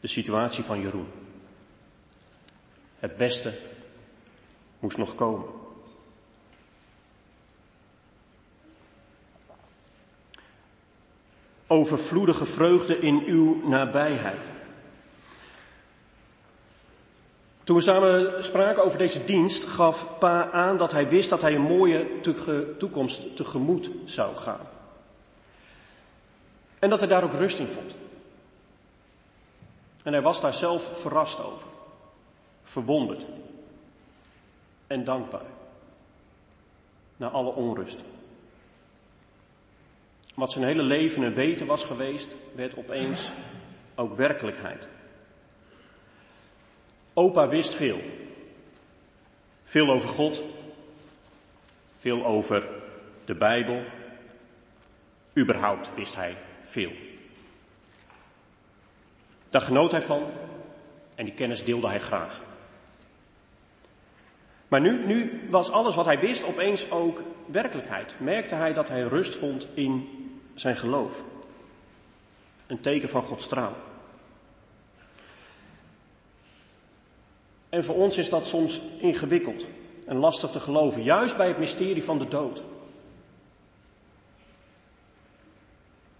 [0.00, 1.08] de situatie van Jeroen.
[2.98, 3.52] Het beste
[4.78, 5.48] moest nog komen.
[11.66, 14.50] Overvloedige vreugde in uw nabijheid.
[17.64, 21.54] Toen we samen spraken over deze dienst, gaf Pa aan dat hij wist dat hij
[21.54, 22.06] een mooie
[22.78, 24.75] toekomst tegemoet zou gaan.
[26.78, 27.94] En dat hij daar ook rust in vond.
[30.02, 31.66] En hij was daar zelf verrast over,
[32.62, 33.26] verwonderd
[34.86, 35.46] en dankbaar.
[37.16, 37.98] Na alle onrust.
[40.34, 43.32] Wat zijn hele leven een weten was geweest, werd opeens
[43.94, 44.88] ook werkelijkheid.
[47.12, 48.00] Opa wist veel.
[49.64, 50.42] Veel over God,
[51.98, 52.68] veel over
[53.24, 53.82] de Bijbel.
[55.36, 56.36] Überhaupt wist hij
[56.66, 56.92] veel.
[59.50, 60.22] Daar genoot hij van
[61.14, 62.42] en die kennis deelde hij graag.
[64.68, 68.14] Maar nu, nu was alles wat hij wist opeens ook werkelijkheid.
[68.18, 70.08] Merkte hij dat hij rust vond in
[70.54, 71.22] zijn geloof.
[72.66, 73.72] Een teken van Gods trouw.
[77.68, 79.66] En voor ons is dat soms ingewikkeld
[80.06, 82.62] en lastig te geloven, juist bij het mysterie van de dood.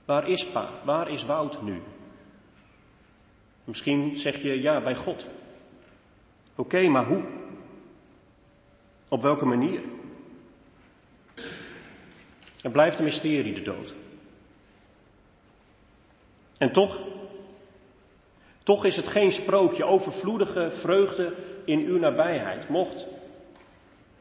[0.07, 0.69] Waar is pa?
[0.85, 1.83] Waar is Wout nu?
[3.65, 5.27] Misschien zeg je ja, bij God.
[6.55, 7.25] Oké, maar hoe?
[9.09, 9.81] Op welke manier?
[12.61, 13.95] Het blijft een mysterie, de dood.
[16.59, 17.01] En toch,
[18.63, 21.35] toch is het geen sprookje, overvloedige vreugde
[21.65, 22.69] in uw nabijheid.
[22.69, 23.07] Mocht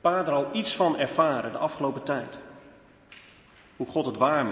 [0.01, 2.39] Pa er al iets van ervaren de afgelopen tijd.
[3.75, 4.45] Hoe God het waar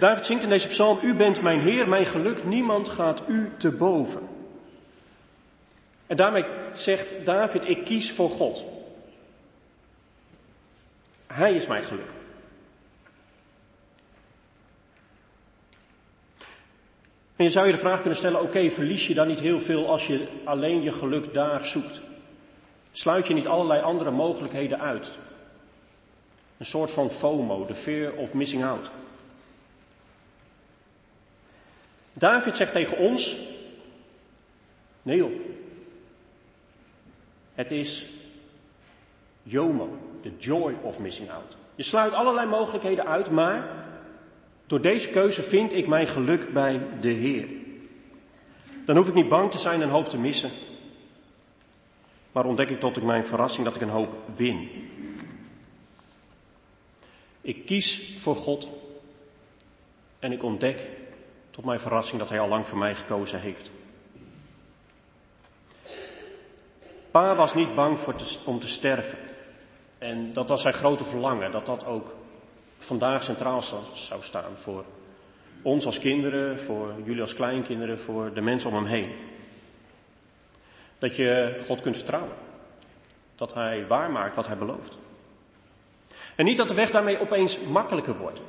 [0.00, 3.70] David zingt in deze psalm, U bent mijn Heer, mijn geluk, niemand gaat u te
[3.70, 4.28] boven.
[6.06, 8.64] En daarmee zegt David, ik kies voor God.
[11.26, 12.10] Hij is mijn geluk.
[17.36, 19.88] En je zou je de vraag kunnen stellen, oké, verlies je dan niet heel veel
[19.88, 22.00] als je alleen je geluk daar zoekt?
[22.92, 25.10] Sluit je niet allerlei andere mogelijkheden uit?
[26.58, 28.90] Een soort van FOMO, de fear of missing out.
[32.20, 33.36] David zegt tegen ons,
[35.02, 35.32] nee joh,
[37.54, 38.06] het is
[39.42, 41.56] JOMO, the joy of missing out.
[41.74, 43.86] Je sluit allerlei mogelijkheden uit, maar
[44.66, 47.48] door deze keuze vind ik mijn geluk bij de Heer.
[48.84, 50.50] Dan hoef ik niet bang te zijn en hoop te missen.
[52.32, 54.68] Maar ontdek ik tot ik mijn verrassing dat ik een hoop win.
[57.40, 58.68] Ik kies voor God
[60.18, 60.98] en ik ontdek
[61.60, 63.70] tot mijn verrassing dat Hij al lang voor mij gekozen heeft.
[67.10, 69.18] Pa was niet bang voor om te sterven.
[69.98, 72.14] En dat was zijn grote verlangen, dat dat ook
[72.78, 74.84] vandaag centraal zou staan voor
[75.62, 79.12] ons als kinderen, voor jullie als kleinkinderen, voor de mensen om hem heen.
[80.98, 82.36] Dat je God kunt vertrouwen.
[83.36, 84.98] Dat Hij waarmaakt wat Hij belooft.
[86.36, 88.40] En niet dat de weg daarmee opeens makkelijker wordt.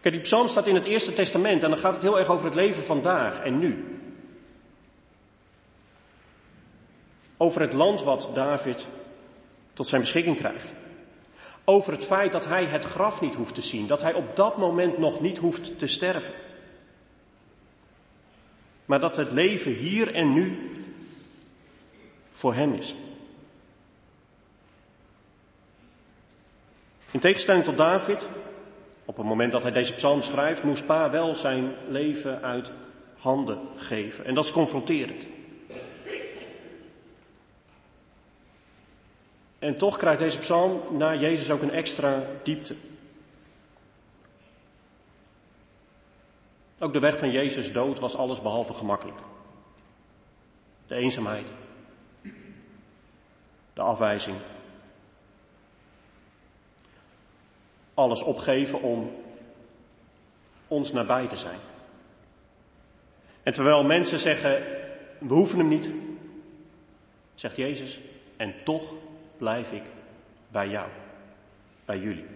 [0.00, 2.44] Kijk, die psalm staat in het Eerste Testament en dan gaat het heel erg over
[2.44, 3.98] het leven vandaag en nu.
[7.36, 8.86] Over het land wat David
[9.72, 10.72] tot zijn beschikking krijgt.
[11.64, 14.56] Over het feit dat hij het graf niet hoeft te zien, dat hij op dat
[14.56, 16.34] moment nog niet hoeft te sterven.
[18.84, 20.70] Maar dat het leven hier en nu
[22.32, 22.94] voor hem is.
[27.10, 28.26] In tegenstelling tot David,
[29.10, 32.72] op het moment dat hij deze psalm schrijft, moest pa wel zijn leven uit
[33.18, 34.24] handen geven.
[34.24, 35.26] En dat is confronterend.
[39.58, 42.74] En toch krijgt deze psalm na Jezus ook een extra diepte.
[46.78, 49.18] Ook de weg van Jezus dood was alles behalve gemakkelijk.
[50.86, 51.52] De eenzaamheid,
[53.72, 54.36] de afwijzing,
[58.00, 59.10] alles opgeven om
[60.68, 61.58] ons nabij te zijn.
[63.42, 64.62] En terwijl mensen zeggen,
[65.18, 65.88] we hoeven hem niet,
[67.34, 68.00] zegt Jezus,
[68.36, 68.82] en toch
[69.38, 69.82] blijf ik
[70.48, 70.88] bij jou,
[71.84, 72.26] bij jullie.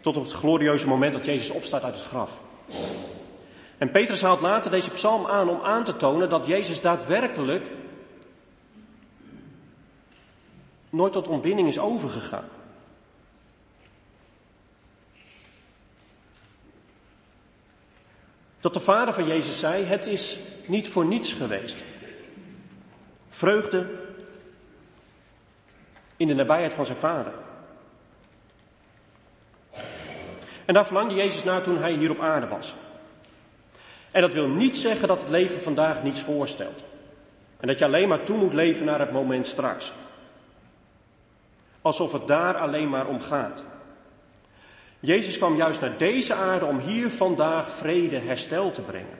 [0.00, 2.38] Tot op het glorieuze moment dat Jezus opstaat uit het graf.
[3.78, 7.70] En Petrus haalt later deze psalm aan om aan te tonen dat Jezus daadwerkelijk
[10.94, 12.48] nooit tot ontbinding is overgegaan.
[18.60, 21.76] Dat de vader van Jezus zei, het is niet voor niets geweest.
[23.28, 23.86] Vreugde
[26.16, 27.32] in de nabijheid van zijn vader.
[30.64, 32.74] En daar verlangde Jezus naar toen hij hier op aarde was.
[34.10, 36.84] En dat wil niet zeggen dat het leven vandaag niets voorstelt.
[37.60, 39.92] En dat je alleen maar toe moet leven naar het moment straks.
[41.84, 43.64] Alsof het daar alleen maar om gaat.
[45.00, 49.18] Jezus kwam juist naar deze aarde om hier vandaag vrede, herstel te brengen.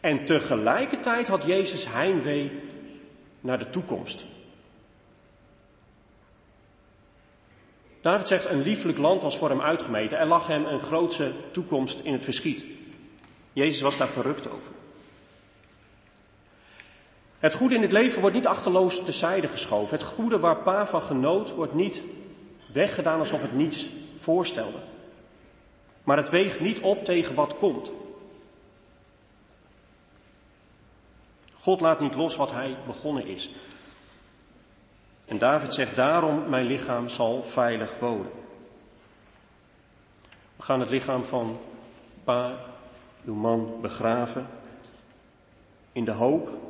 [0.00, 2.60] En tegelijkertijd had Jezus heimwee
[3.40, 4.24] naar de toekomst.
[8.00, 10.18] David zegt, een lieflijk land was voor hem uitgemeten.
[10.18, 12.64] Er lag hem een grootse toekomst in het verschiet.
[13.52, 14.72] Jezus was daar verrukt over.
[17.44, 19.98] Het goede in het leven wordt niet achterloos terzijde geschoven.
[19.98, 22.02] Het goede waar pa van genoot wordt niet
[22.72, 23.86] weggedaan alsof het niets
[24.18, 24.78] voorstelde.
[26.04, 27.90] Maar het weegt niet op tegen wat komt.
[31.60, 33.50] God laat niet los wat hij begonnen is.
[35.24, 38.30] En David zegt daarom, mijn lichaam zal veilig wonen.
[40.56, 41.58] We gaan het lichaam van
[42.24, 42.56] pa,
[43.24, 44.46] uw man, begraven.
[45.92, 46.63] In de hoop,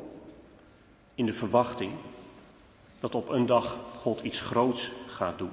[1.14, 1.92] in de verwachting
[3.00, 5.52] dat op een dag God iets groots gaat doen.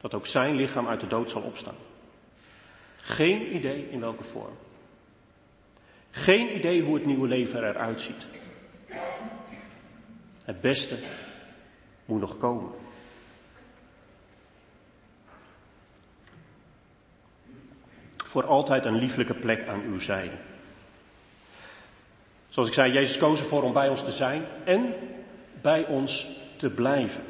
[0.00, 1.76] Dat ook zijn lichaam uit de dood zal opstaan.
[2.96, 4.56] Geen idee in welke vorm.
[6.10, 8.26] Geen idee hoe het nieuwe leven eruit ziet.
[10.44, 10.98] Het beste
[12.04, 12.70] moet nog komen.
[18.16, 20.36] Voor altijd een lieflijke plek aan uw zijde.
[22.52, 24.94] Zoals ik zei, Jezus koos ervoor om bij ons te zijn en
[25.60, 26.26] bij ons
[26.56, 27.24] te blijven.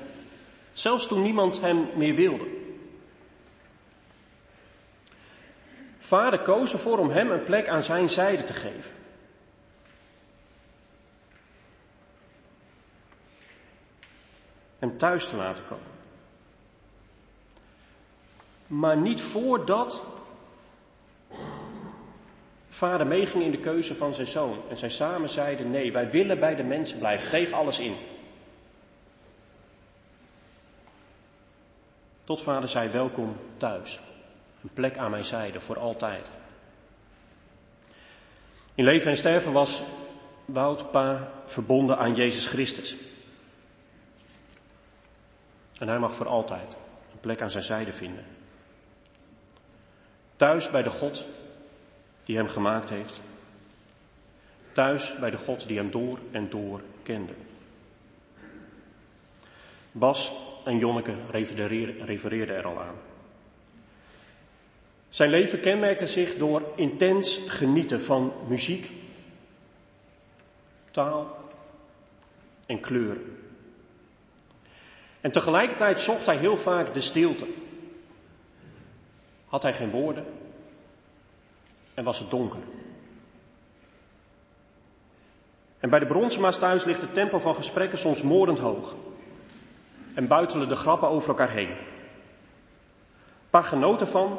[0.72, 2.46] Zelfs toen niemand hem meer wilde.
[5.98, 8.92] Vader koos ervoor om hem een plek aan zijn zijde te geven.
[14.78, 15.90] Hem thuis te laten komen.
[18.66, 20.04] Maar niet voordat
[22.72, 24.62] vader meeging in de keuze van zijn zoon.
[24.68, 27.96] En zij samen zeiden: Nee, wij willen bij de mensen blijven, tegen alles in.
[32.24, 34.00] Tot vader zei welkom thuis.
[34.62, 36.30] Een plek aan mijn zijde voor altijd.
[38.74, 39.82] In leven en sterven was
[40.44, 42.96] Wout pa verbonden aan Jezus Christus.
[45.78, 46.76] En hij mag voor altijd
[47.12, 48.24] een plek aan zijn zijde vinden.
[50.36, 51.24] Thuis bij de God
[52.32, 53.20] die hem gemaakt heeft.
[54.72, 57.32] Thuis bij de God die hem door en door kende.
[59.92, 60.32] Bas
[60.64, 61.14] en Jonneke
[62.04, 62.94] refereerden er al aan.
[65.08, 68.90] Zijn leven kenmerkte zich door intens genieten van muziek,
[70.90, 71.36] taal
[72.66, 73.38] en kleuren.
[75.20, 77.46] En tegelijkertijd zocht hij heel vaak de stilte.
[79.46, 80.41] Had hij geen woorden
[81.94, 82.60] en was het donker.
[85.78, 88.94] En bij de Bronsema's thuis ligt het tempo van gesprekken soms moordend hoog.
[90.14, 91.70] En buitelen de grappen over elkaar heen.
[93.50, 94.38] Pa genoot ervan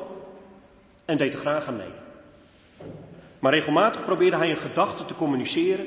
[1.05, 1.91] en deed er graag aan mee.
[3.39, 5.85] Maar regelmatig probeerde hij een gedachte te communiceren,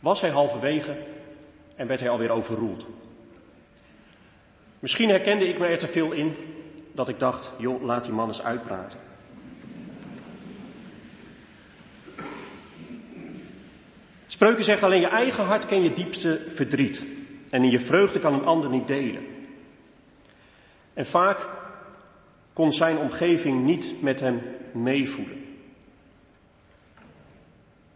[0.00, 0.96] was hij halverwege
[1.76, 2.86] en werd hij alweer overroeld.
[4.78, 6.36] Misschien herkende ik me er te veel in
[6.92, 9.07] dat ik dacht, joh, laat die man eens uitpraten.
[14.38, 17.04] Spreuken zegt alleen je eigen hart ken je diepste verdriet.
[17.50, 19.26] En in je vreugde kan een ander niet delen.
[20.94, 21.48] En vaak
[22.52, 24.42] kon zijn omgeving niet met hem
[24.72, 25.44] meevoelen.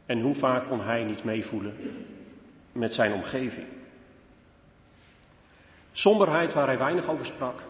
[0.07, 1.77] En hoe vaak kon hij niet meevoelen
[2.73, 3.67] met zijn omgeving?
[5.93, 7.63] Somberheid waar hij weinig over sprak,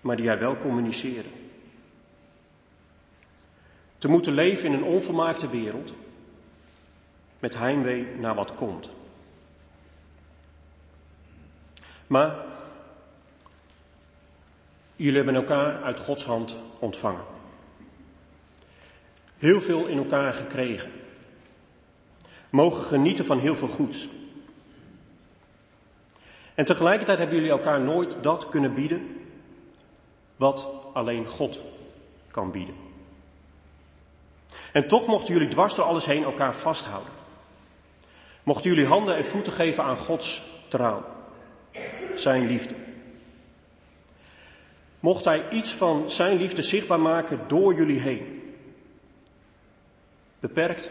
[0.00, 1.28] maar die hij wel communiceerde.
[3.98, 5.92] Te moeten leven in een onvolmaakte wereld
[7.38, 8.90] met heimwee naar wat komt.
[12.06, 12.36] Maar
[14.96, 17.24] jullie hebben elkaar uit Gods hand ontvangen.
[19.38, 20.92] Heel veel in elkaar gekregen.
[22.50, 24.08] Mogen genieten van heel veel goeds.
[26.54, 29.26] En tegelijkertijd hebben jullie elkaar nooit dat kunnen bieden
[30.36, 31.60] wat alleen God
[32.30, 32.74] kan bieden.
[34.72, 37.12] En toch mochten jullie dwars door alles heen elkaar vasthouden.
[38.48, 41.04] Mochten jullie handen en voeten geven aan Gods trouw,
[42.14, 42.74] zijn liefde.
[45.00, 48.54] Mocht Hij iets van Zijn liefde zichtbaar maken door jullie heen.
[50.40, 50.90] Beperkt,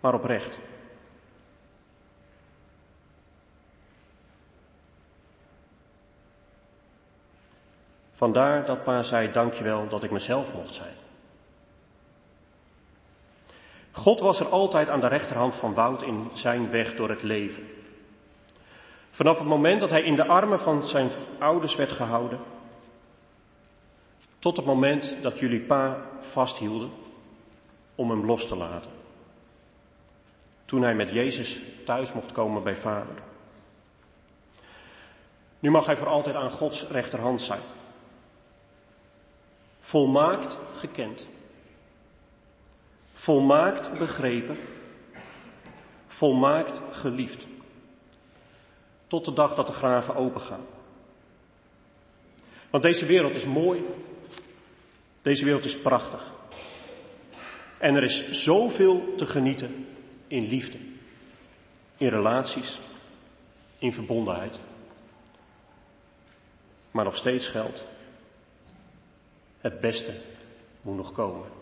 [0.00, 0.58] maar oprecht.
[8.12, 10.94] Vandaar dat pa zei, dankjewel dat ik mezelf mocht zijn.
[13.92, 17.68] God was er altijd aan de rechterhand van Wout in zijn weg door het leven.
[19.10, 22.40] Vanaf het moment dat hij in de armen van zijn ouders werd gehouden,
[24.38, 26.90] tot het moment dat jullie pa vasthielden
[27.94, 28.90] om hem los te laten.
[30.64, 33.14] Toen hij met Jezus thuis mocht komen bij vader.
[35.58, 37.62] Nu mag hij voor altijd aan Gods rechterhand zijn.
[39.80, 41.28] Volmaakt gekend
[43.22, 44.56] volmaakt begrepen,
[46.06, 47.46] volmaakt geliefd.
[49.06, 50.66] Tot de dag dat de graven opengaan.
[52.70, 53.84] Want deze wereld is mooi,
[55.22, 56.32] deze wereld is prachtig.
[57.78, 59.88] En er is zoveel te genieten
[60.26, 60.78] in liefde,
[61.96, 62.78] in relaties,
[63.78, 64.60] in verbondenheid.
[66.90, 67.84] Maar nog steeds geldt,
[69.60, 70.12] het beste
[70.80, 71.61] moet nog komen.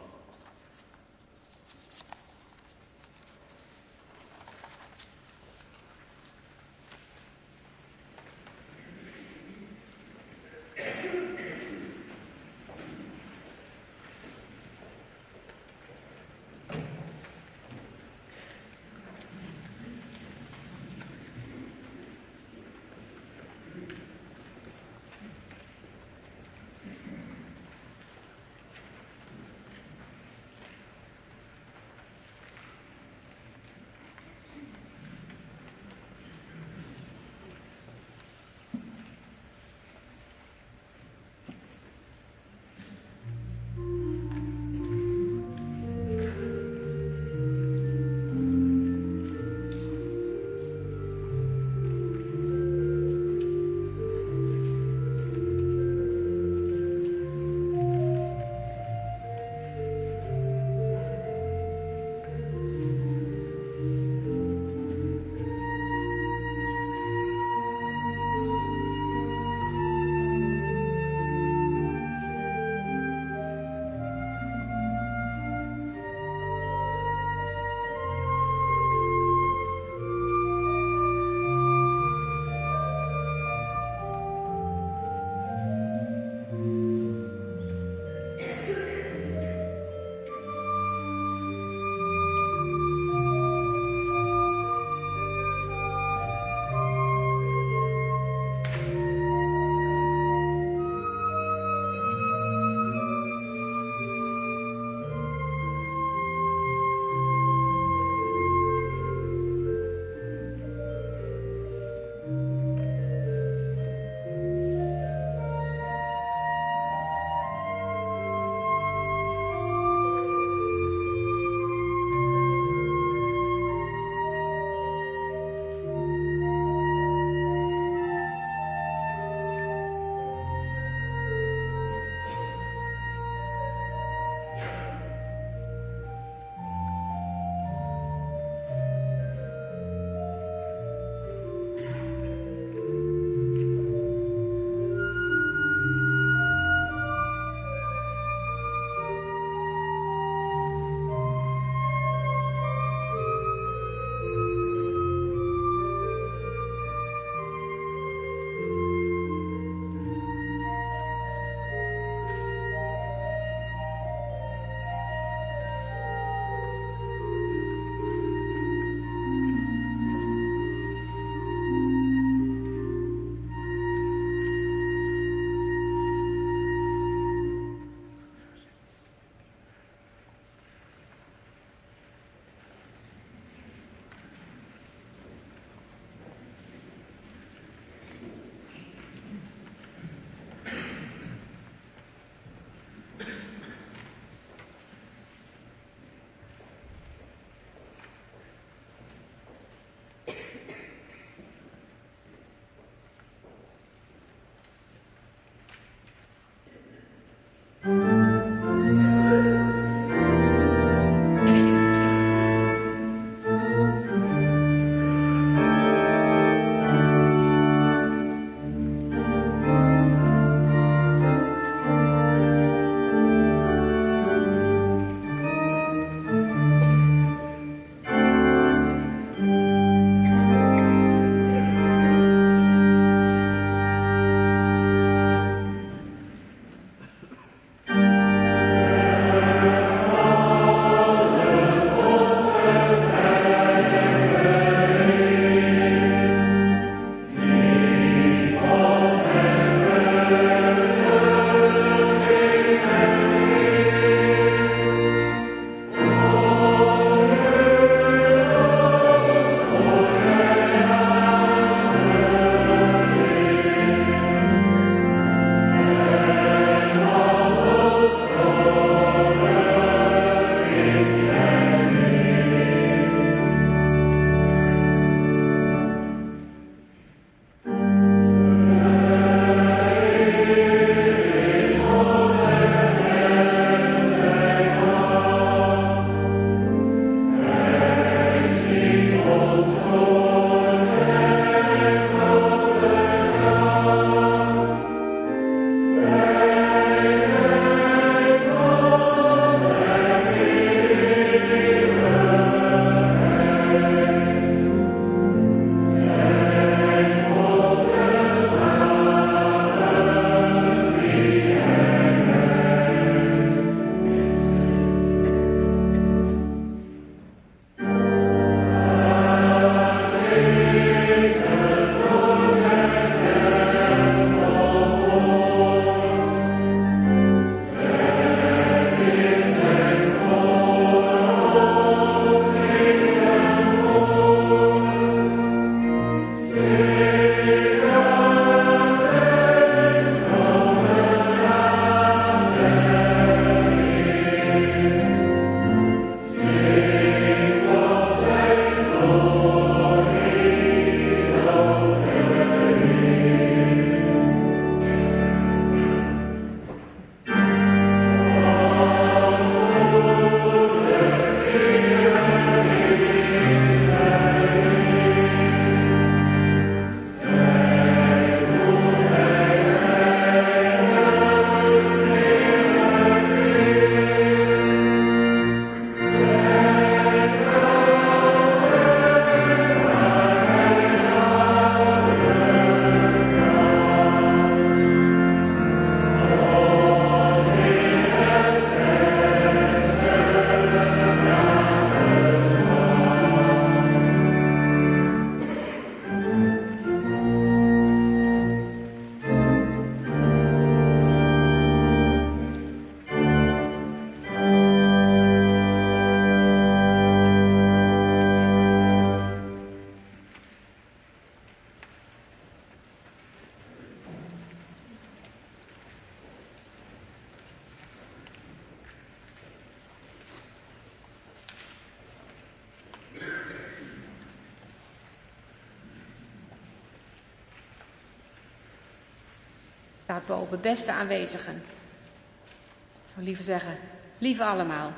[430.51, 430.71] Boven.
[430.71, 431.55] Beste aanwezigen.
[431.55, 433.77] Ik zou liever zeggen,
[434.17, 434.91] lieve allemaal.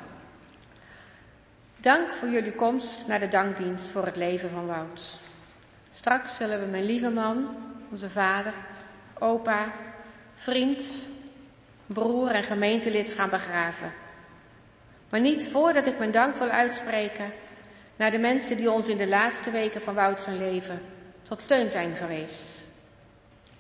[1.78, 5.20] Dank voor jullie komst naar de dankdienst voor het leven van Wout.
[5.92, 7.56] Straks zullen we mijn lieve man,
[7.92, 8.54] onze vader,
[9.20, 9.72] opa,
[10.34, 11.08] vriend,
[11.86, 13.94] broer en gemeentelid gaan begraven.
[15.10, 17.32] Maar niet voordat ik mijn dank wil uitspreken
[17.96, 20.82] naar de mensen die ons in de laatste weken van Wout zijn leven
[21.24, 22.68] tot steun zijn geweest.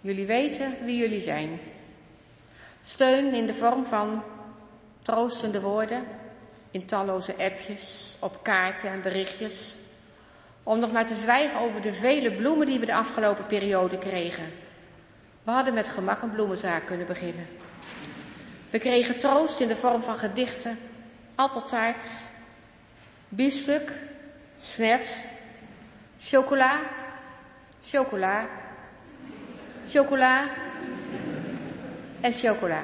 [0.02, 1.60] Jullie weten wie jullie zijn.
[2.85, 4.23] Steun in de vorm van
[5.01, 6.03] troostende woorden,
[6.72, 9.76] in talloze appjes, op kaarten en berichtjes.
[10.64, 14.51] Om nog maar te zwijgen over de vele bloemen die we de afgelopen periode kregen.
[15.43, 17.47] We hadden met gemak een bloemenzaak kunnen beginnen.
[18.69, 20.80] We kregen troost in de vorm van gedichten,
[21.35, 22.07] appeltaart,
[23.30, 23.91] biefstuk,
[24.60, 25.26] snet,
[26.19, 26.80] chocola,
[27.84, 28.47] chocola,
[29.89, 30.43] chocola
[32.23, 32.83] en chocola.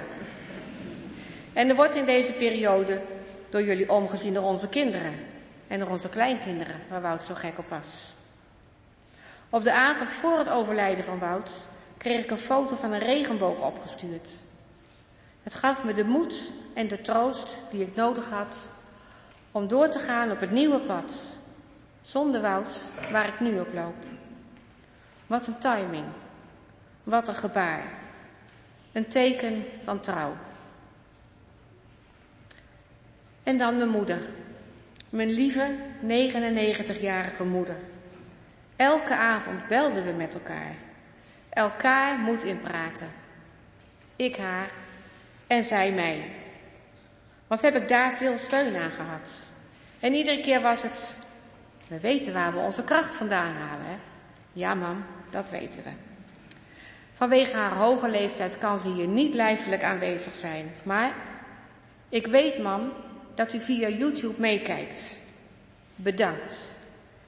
[1.54, 3.02] En er wordt in deze periode
[3.50, 5.14] door jullie omgezien door onze kinderen
[5.68, 8.12] en door onze kleinkinderen, waar Wout zo gek op was.
[9.50, 11.68] Op de avond voor het overlijden van Wout
[11.98, 14.30] kreeg ik een foto van een regenboog opgestuurd.
[15.44, 18.72] Het gaf me de moed en de troost die ik nodig had
[19.52, 21.36] om door te gaan op het nieuwe pad,
[22.02, 24.04] zonder Wout waar ik nu op loop.
[25.28, 26.06] Wat een timing,
[27.04, 27.99] wat een gebaar,
[28.92, 30.36] een teken van trouw.
[33.44, 34.22] En dan mijn moeder.
[35.10, 37.78] Mijn lieve 99-jarige moeder.
[38.76, 40.76] Elke avond belden we met elkaar.
[41.50, 43.08] Elkaar moet inpraten.
[44.16, 44.70] Ik haar
[45.48, 46.32] en zij mij.
[47.48, 49.46] Wat heb ik daar veel steun aan gehad.
[50.00, 51.18] En iedere keer was het,
[51.88, 53.86] we weten waar we onze kracht vandaan halen.
[53.86, 53.96] Hè?
[54.54, 56.09] Ja mam, dat weten we.
[57.20, 60.72] Vanwege haar hoge leeftijd kan ze hier niet lijfelijk aanwezig zijn.
[60.84, 61.14] Maar
[62.10, 62.92] ik weet mam
[63.36, 65.20] dat u via YouTube meekijkt.
[65.96, 66.62] Bedankt.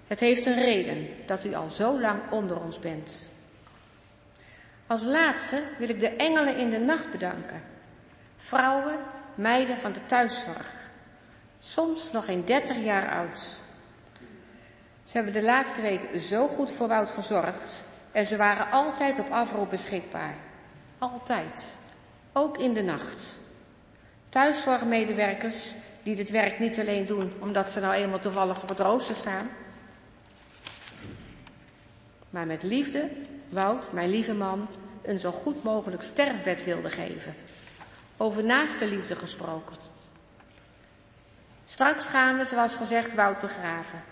[0.08, 3.28] Het heeft een reden dat u al zo lang onder ons bent.
[4.88, 7.62] Als laatste wil ik de engelen in de nacht bedanken.
[8.38, 8.96] Vrouwen,
[9.36, 10.74] meiden van de thuiszorg.
[11.60, 13.40] Soms nog geen 30 jaar oud.
[15.04, 19.32] Ze hebben de laatste weken zo goed voor Wout gezorgd en ze waren altijd op
[19.32, 20.36] afroep beschikbaar.
[20.98, 21.76] Altijd.
[22.34, 23.40] Ook in de nacht.
[24.30, 25.74] Thuiszorgmedewerkers
[26.04, 29.50] die dit werk niet alleen doen omdat ze nou eenmaal toevallig op het rooster staan.
[32.30, 33.10] Maar met liefde,
[33.50, 34.68] Wout, mijn lieve man,
[35.02, 37.36] een zo goed mogelijk sterfbed wilde geven.
[38.18, 39.76] Over naaste liefde gesproken.
[41.66, 44.04] Straks gaan we, zoals gezegd, Wout begraven.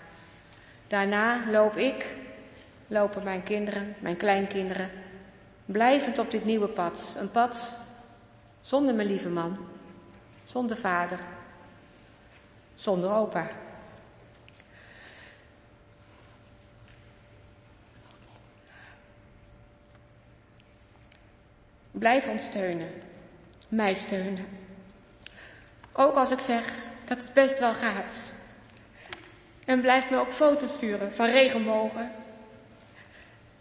[0.88, 2.04] Daarna loop ik,
[2.90, 4.90] lopen mijn kinderen, mijn kleinkinderen,
[5.64, 7.16] blijvend op dit nieuwe pad.
[7.18, 7.76] Een pad
[8.60, 9.58] zonder mijn lieve man,
[10.44, 11.18] zonder vader,
[12.74, 13.50] zonder opa.
[21.90, 22.90] Blijf ons steunen,
[23.68, 24.46] mij steunen.
[25.92, 28.32] Ook als ik zeg dat het best wel gaat.
[29.64, 32.19] En blijf me ook foto's sturen van regenbogen.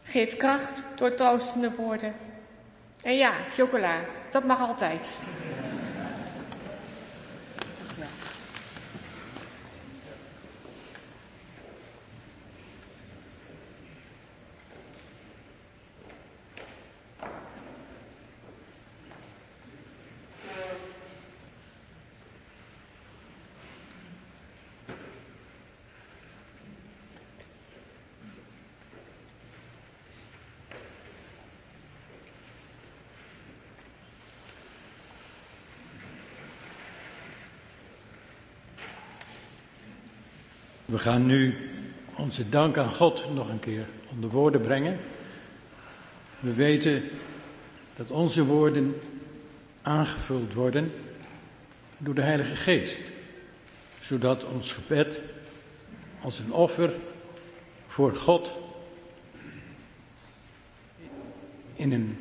[0.09, 2.13] Geef kracht door troostende woorden.
[3.01, 3.95] En ja, chocola,
[4.31, 5.17] dat mag altijd.
[40.99, 41.55] We gaan nu
[42.15, 44.97] onze dank aan God nog een keer onder woorden brengen.
[46.39, 47.03] We weten
[47.95, 48.95] dat onze woorden
[49.81, 50.91] aangevuld worden
[51.97, 53.03] door de Heilige Geest,
[53.99, 55.21] zodat ons gebed
[56.21, 56.91] als een offer
[57.87, 58.49] voor God
[61.75, 62.17] in een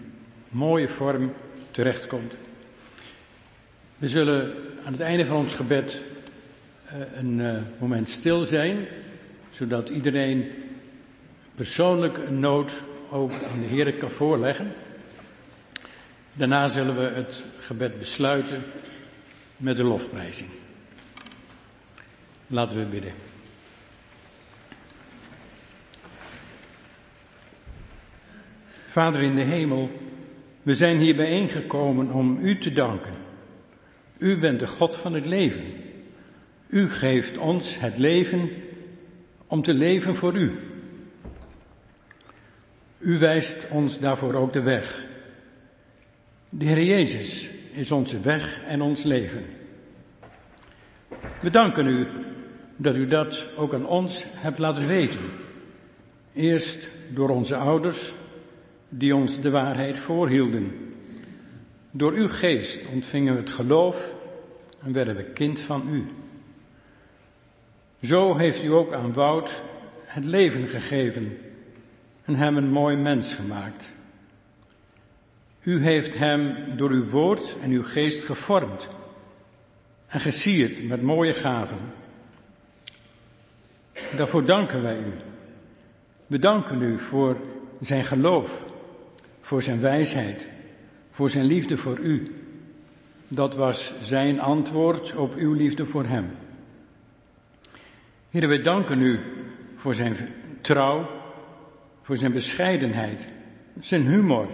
[0.48, 1.32] mooie vorm
[1.70, 2.34] terechtkomt.
[3.96, 6.00] We zullen aan het einde van ons gebed
[7.14, 8.86] een uh, moment stil zijn,
[9.50, 10.50] zodat iedereen
[11.54, 14.72] persoonlijk een nood ook aan de Heer kan voorleggen.
[16.36, 18.62] Daarna zullen we het gebed besluiten
[19.56, 20.48] met de lofprijzing.
[22.46, 23.12] Laten we bidden.
[28.86, 29.90] Vader in de hemel,
[30.62, 33.14] We zijn hier bijeengekomen om u te danken.
[34.18, 35.64] U bent de God van het leven.
[36.68, 38.50] U geeft ons het leven
[39.46, 40.52] om te leven voor u.
[42.98, 45.04] U wijst ons daarvoor ook de weg.
[46.48, 49.44] De Heer Jezus is onze weg en ons leven.
[51.40, 52.06] We danken u
[52.76, 55.20] dat u dat ook aan ons hebt laten weten.
[56.32, 58.14] Eerst door onze ouders,
[58.88, 60.66] die ons de waarheid voorhielden.
[61.90, 64.14] Door uw geest ontvingen we het geloof
[64.82, 66.06] en werden we kind van u.
[68.02, 69.62] Zo heeft u ook aan Wout
[70.04, 71.38] het leven gegeven
[72.24, 73.94] en hem een mooi mens gemaakt.
[75.60, 78.88] U heeft hem door uw woord en uw geest gevormd
[80.06, 81.78] en gesierd met mooie gaven.
[84.16, 85.12] Daarvoor danken wij u.
[86.26, 87.36] We danken u voor
[87.80, 88.64] zijn geloof,
[89.40, 90.48] voor zijn wijsheid,
[91.10, 92.34] voor zijn liefde voor u.
[93.28, 96.30] Dat was zijn antwoord op uw liefde voor hem.
[98.38, 99.20] Heer, wij danken u
[99.76, 100.16] voor zijn
[100.60, 101.08] trouw,
[102.02, 103.28] voor zijn bescheidenheid,
[103.80, 104.48] zijn humor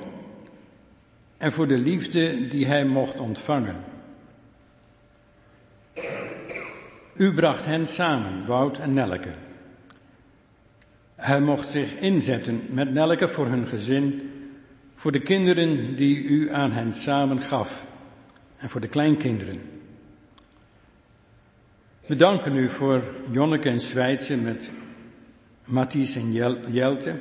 [1.36, 3.77] en voor de liefde die hij mocht ontvangen.
[7.15, 9.32] U bracht hen samen, Wout en Nelke.
[11.16, 14.31] Hij mocht zich inzetten met Nelke voor hun gezin,
[14.94, 17.86] voor de kinderen die u aan hen samen gaf
[18.56, 19.73] en voor de kleinkinderen.
[22.06, 24.70] We danken u voor Jonneke en Zwijtse met
[25.64, 26.32] Matties en
[26.72, 27.14] Jelte.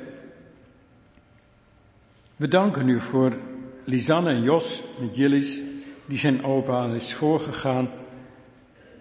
[2.36, 3.36] We danken u voor
[3.84, 5.60] Lisanne en Jos met Jillis,
[6.06, 7.90] die zijn opa is voorgegaan.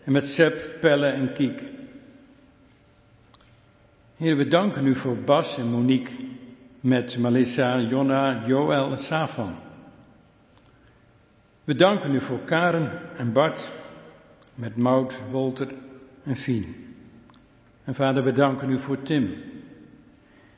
[0.03, 1.61] En met Seb, Pelle en Kiek.
[4.17, 6.13] Heer, we danken u voor Bas en Monique
[6.79, 9.55] met Melissa, Jonna, Joël en Safan.
[11.63, 13.71] We danken u voor Karen en Bart
[14.55, 15.67] met Maud, Wolter
[16.23, 16.75] en Fien.
[17.83, 19.33] En vader, we danken u voor Tim.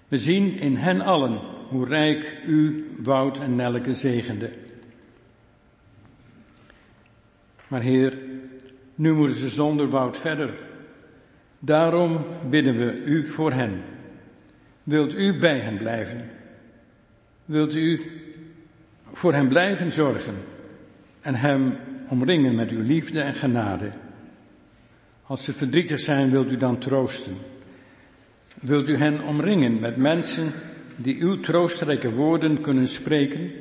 [0.08, 1.40] We zien in hen allen
[1.70, 4.52] hoe rijk u Wout en Nelke zegende.
[7.68, 8.18] Maar Heer,
[8.96, 10.54] nu moeten ze zonder Wout verder.
[11.60, 13.82] Daarom bidden we u voor hen.
[14.84, 16.30] Wilt u bij hen blijven?
[17.46, 18.02] Wilt u
[19.04, 20.36] voor hen blijven zorgen
[21.22, 21.78] en hem
[22.10, 23.90] omringen met uw liefde en genade?
[25.24, 27.34] Als ze verdrietig zijn, wilt u dan troosten.
[28.62, 30.52] Wilt u hen omringen met mensen
[30.96, 33.52] die uw troostrijke woorden kunnen spreken?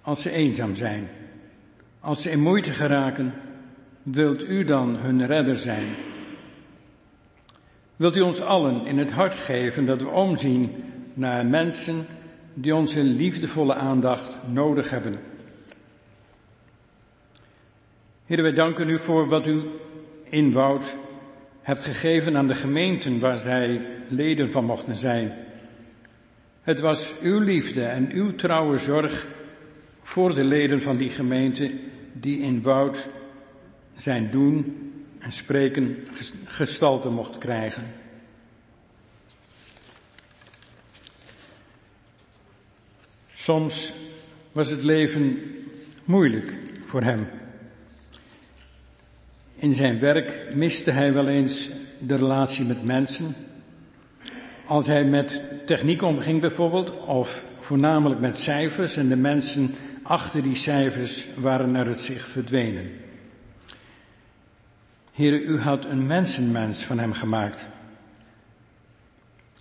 [0.00, 1.08] Als ze eenzaam zijn,
[2.00, 3.32] als ze in moeite geraken,
[4.02, 5.86] wilt u dan hun redder zijn?
[7.96, 10.70] Wilt u ons allen in het hart geven dat we omzien
[11.14, 12.06] naar mensen
[12.54, 15.29] die onze liefdevolle aandacht nodig hebben?
[18.30, 19.62] Heer, wij danken u voor wat u
[20.24, 20.96] in Woud
[21.60, 25.34] hebt gegeven aan de gemeenten waar zij leden van mochten zijn.
[26.62, 29.26] Het was uw liefde en uw trouwe zorg
[30.02, 31.78] voor de leden van die gemeente
[32.12, 33.08] die in Woud
[33.96, 35.96] zijn doen en spreken
[36.44, 37.84] gestalte mocht krijgen.
[43.32, 43.92] Soms
[44.52, 45.38] was het leven
[46.04, 46.54] moeilijk
[46.84, 47.39] voor hem.
[49.60, 53.34] In zijn werk miste hij wel eens de relatie met mensen.
[54.66, 60.56] Als hij met techniek omging bijvoorbeeld, of voornamelijk met cijfers en de mensen achter die
[60.56, 62.90] cijfers waren naar het zicht verdwenen.
[65.12, 67.68] Heere, u had een mensenmens van hem gemaakt.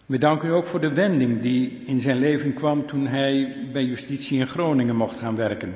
[0.05, 3.83] We danken u ook voor de wending die in zijn leven kwam toen hij bij
[3.83, 5.75] justitie in Groningen mocht gaan werken.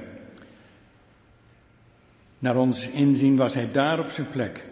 [2.44, 4.64] Naar ons inzien was hij daar op zijn plek.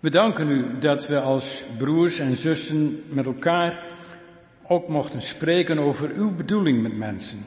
[0.00, 3.84] We danken u dat we als broers en zussen met elkaar
[4.68, 7.44] ook mochten spreken over uw bedoeling met mensen.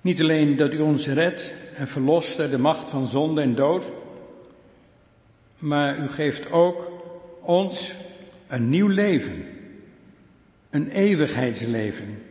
[0.00, 3.90] Niet alleen dat u ons redt en verlost uit de macht van zonde en dood,
[5.58, 7.02] maar u geeft ook
[7.40, 7.94] ons
[8.48, 9.44] een nieuw leven,
[10.70, 12.22] een eeuwigheidsleven,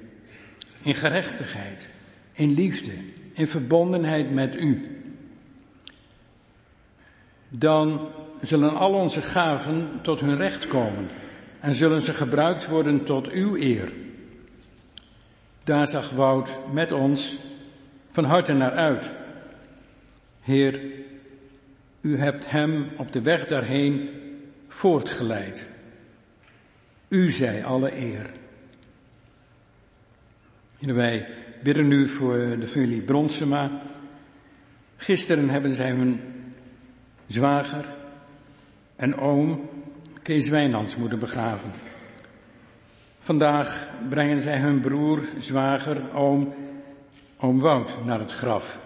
[0.82, 1.90] in gerechtigheid,
[2.34, 2.94] in liefde,
[3.34, 4.98] in verbondenheid met u.
[7.50, 8.10] Dan
[8.42, 11.08] zullen al onze gaven tot hun recht komen
[11.60, 13.92] en zullen ze gebruikt worden tot uw eer.
[15.64, 17.40] Daar zag Wout met ons
[18.12, 19.14] van harte naar uit.
[20.42, 20.82] Heer,
[22.02, 24.10] u hebt hem op de weg daarheen
[24.68, 25.68] voortgeleid.
[27.08, 28.30] U zij alle eer.
[30.80, 33.82] Wij bidden nu voor de familie Bronsema.
[34.98, 36.20] Gisteren hebben zij hun
[37.28, 37.86] zwager
[38.96, 39.70] en oom
[40.22, 41.72] Kees Wijnands moeten begraven.
[43.20, 46.54] Vandaag brengen zij hun broer, zwager, oom,
[47.38, 48.80] oom Wout naar het graf.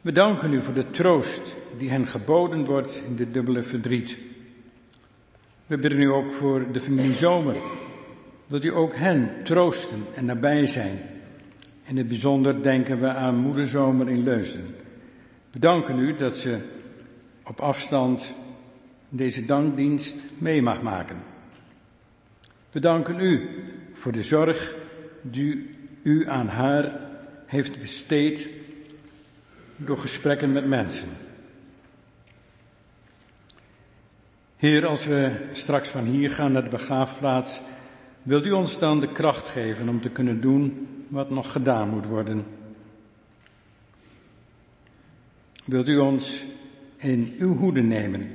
[0.00, 4.16] We danken u voor de troost die hen geboden wordt in dit dubbele verdriet.
[5.66, 7.56] We bidden u ook voor de familie Zomer,
[8.46, 11.15] dat u ook hen troosten en nabij zijn.
[11.86, 14.66] In het bijzonder denken we aan moeder Zomer in Leusden.
[15.50, 16.58] We danken u dat ze
[17.44, 18.34] op afstand
[19.08, 21.16] deze dankdienst mee mag maken.
[22.70, 23.48] We danken u
[23.92, 24.76] voor de zorg
[25.22, 25.70] die
[26.02, 27.00] u aan haar
[27.46, 28.48] heeft besteed
[29.76, 31.08] door gesprekken met mensen.
[34.56, 37.62] Heer, als we straks van hier gaan naar de begraafplaats,
[38.22, 42.06] wilt u ons dan de kracht geven om te kunnen doen wat nog gedaan moet
[42.06, 42.44] worden?
[45.64, 46.44] Wilt u ons
[46.96, 48.30] in uw hoede nemen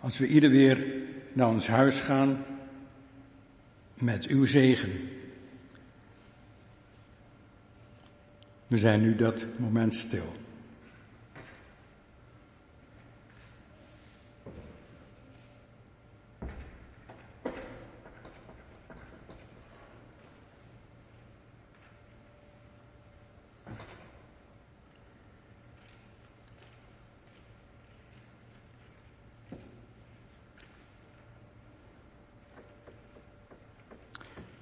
[0.00, 0.86] als we ieder weer
[1.32, 2.44] naar ons huis gaan
[3.94, 4.92] met uw zegen?
[8.66, 10.32] We zijn nu dat moment stil.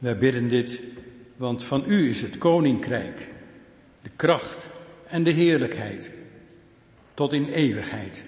[0.05, 0.81] Wij bidden dit,
[1.36, 3.28] want van u is het koninkrijk,
[4.02, 4.66] de kracht
[5.06, 6.10] en de heerlijkheid,
[7.14, 8.24] tot in eeuwigheid.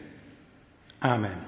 [0.98, 1.38] Amen.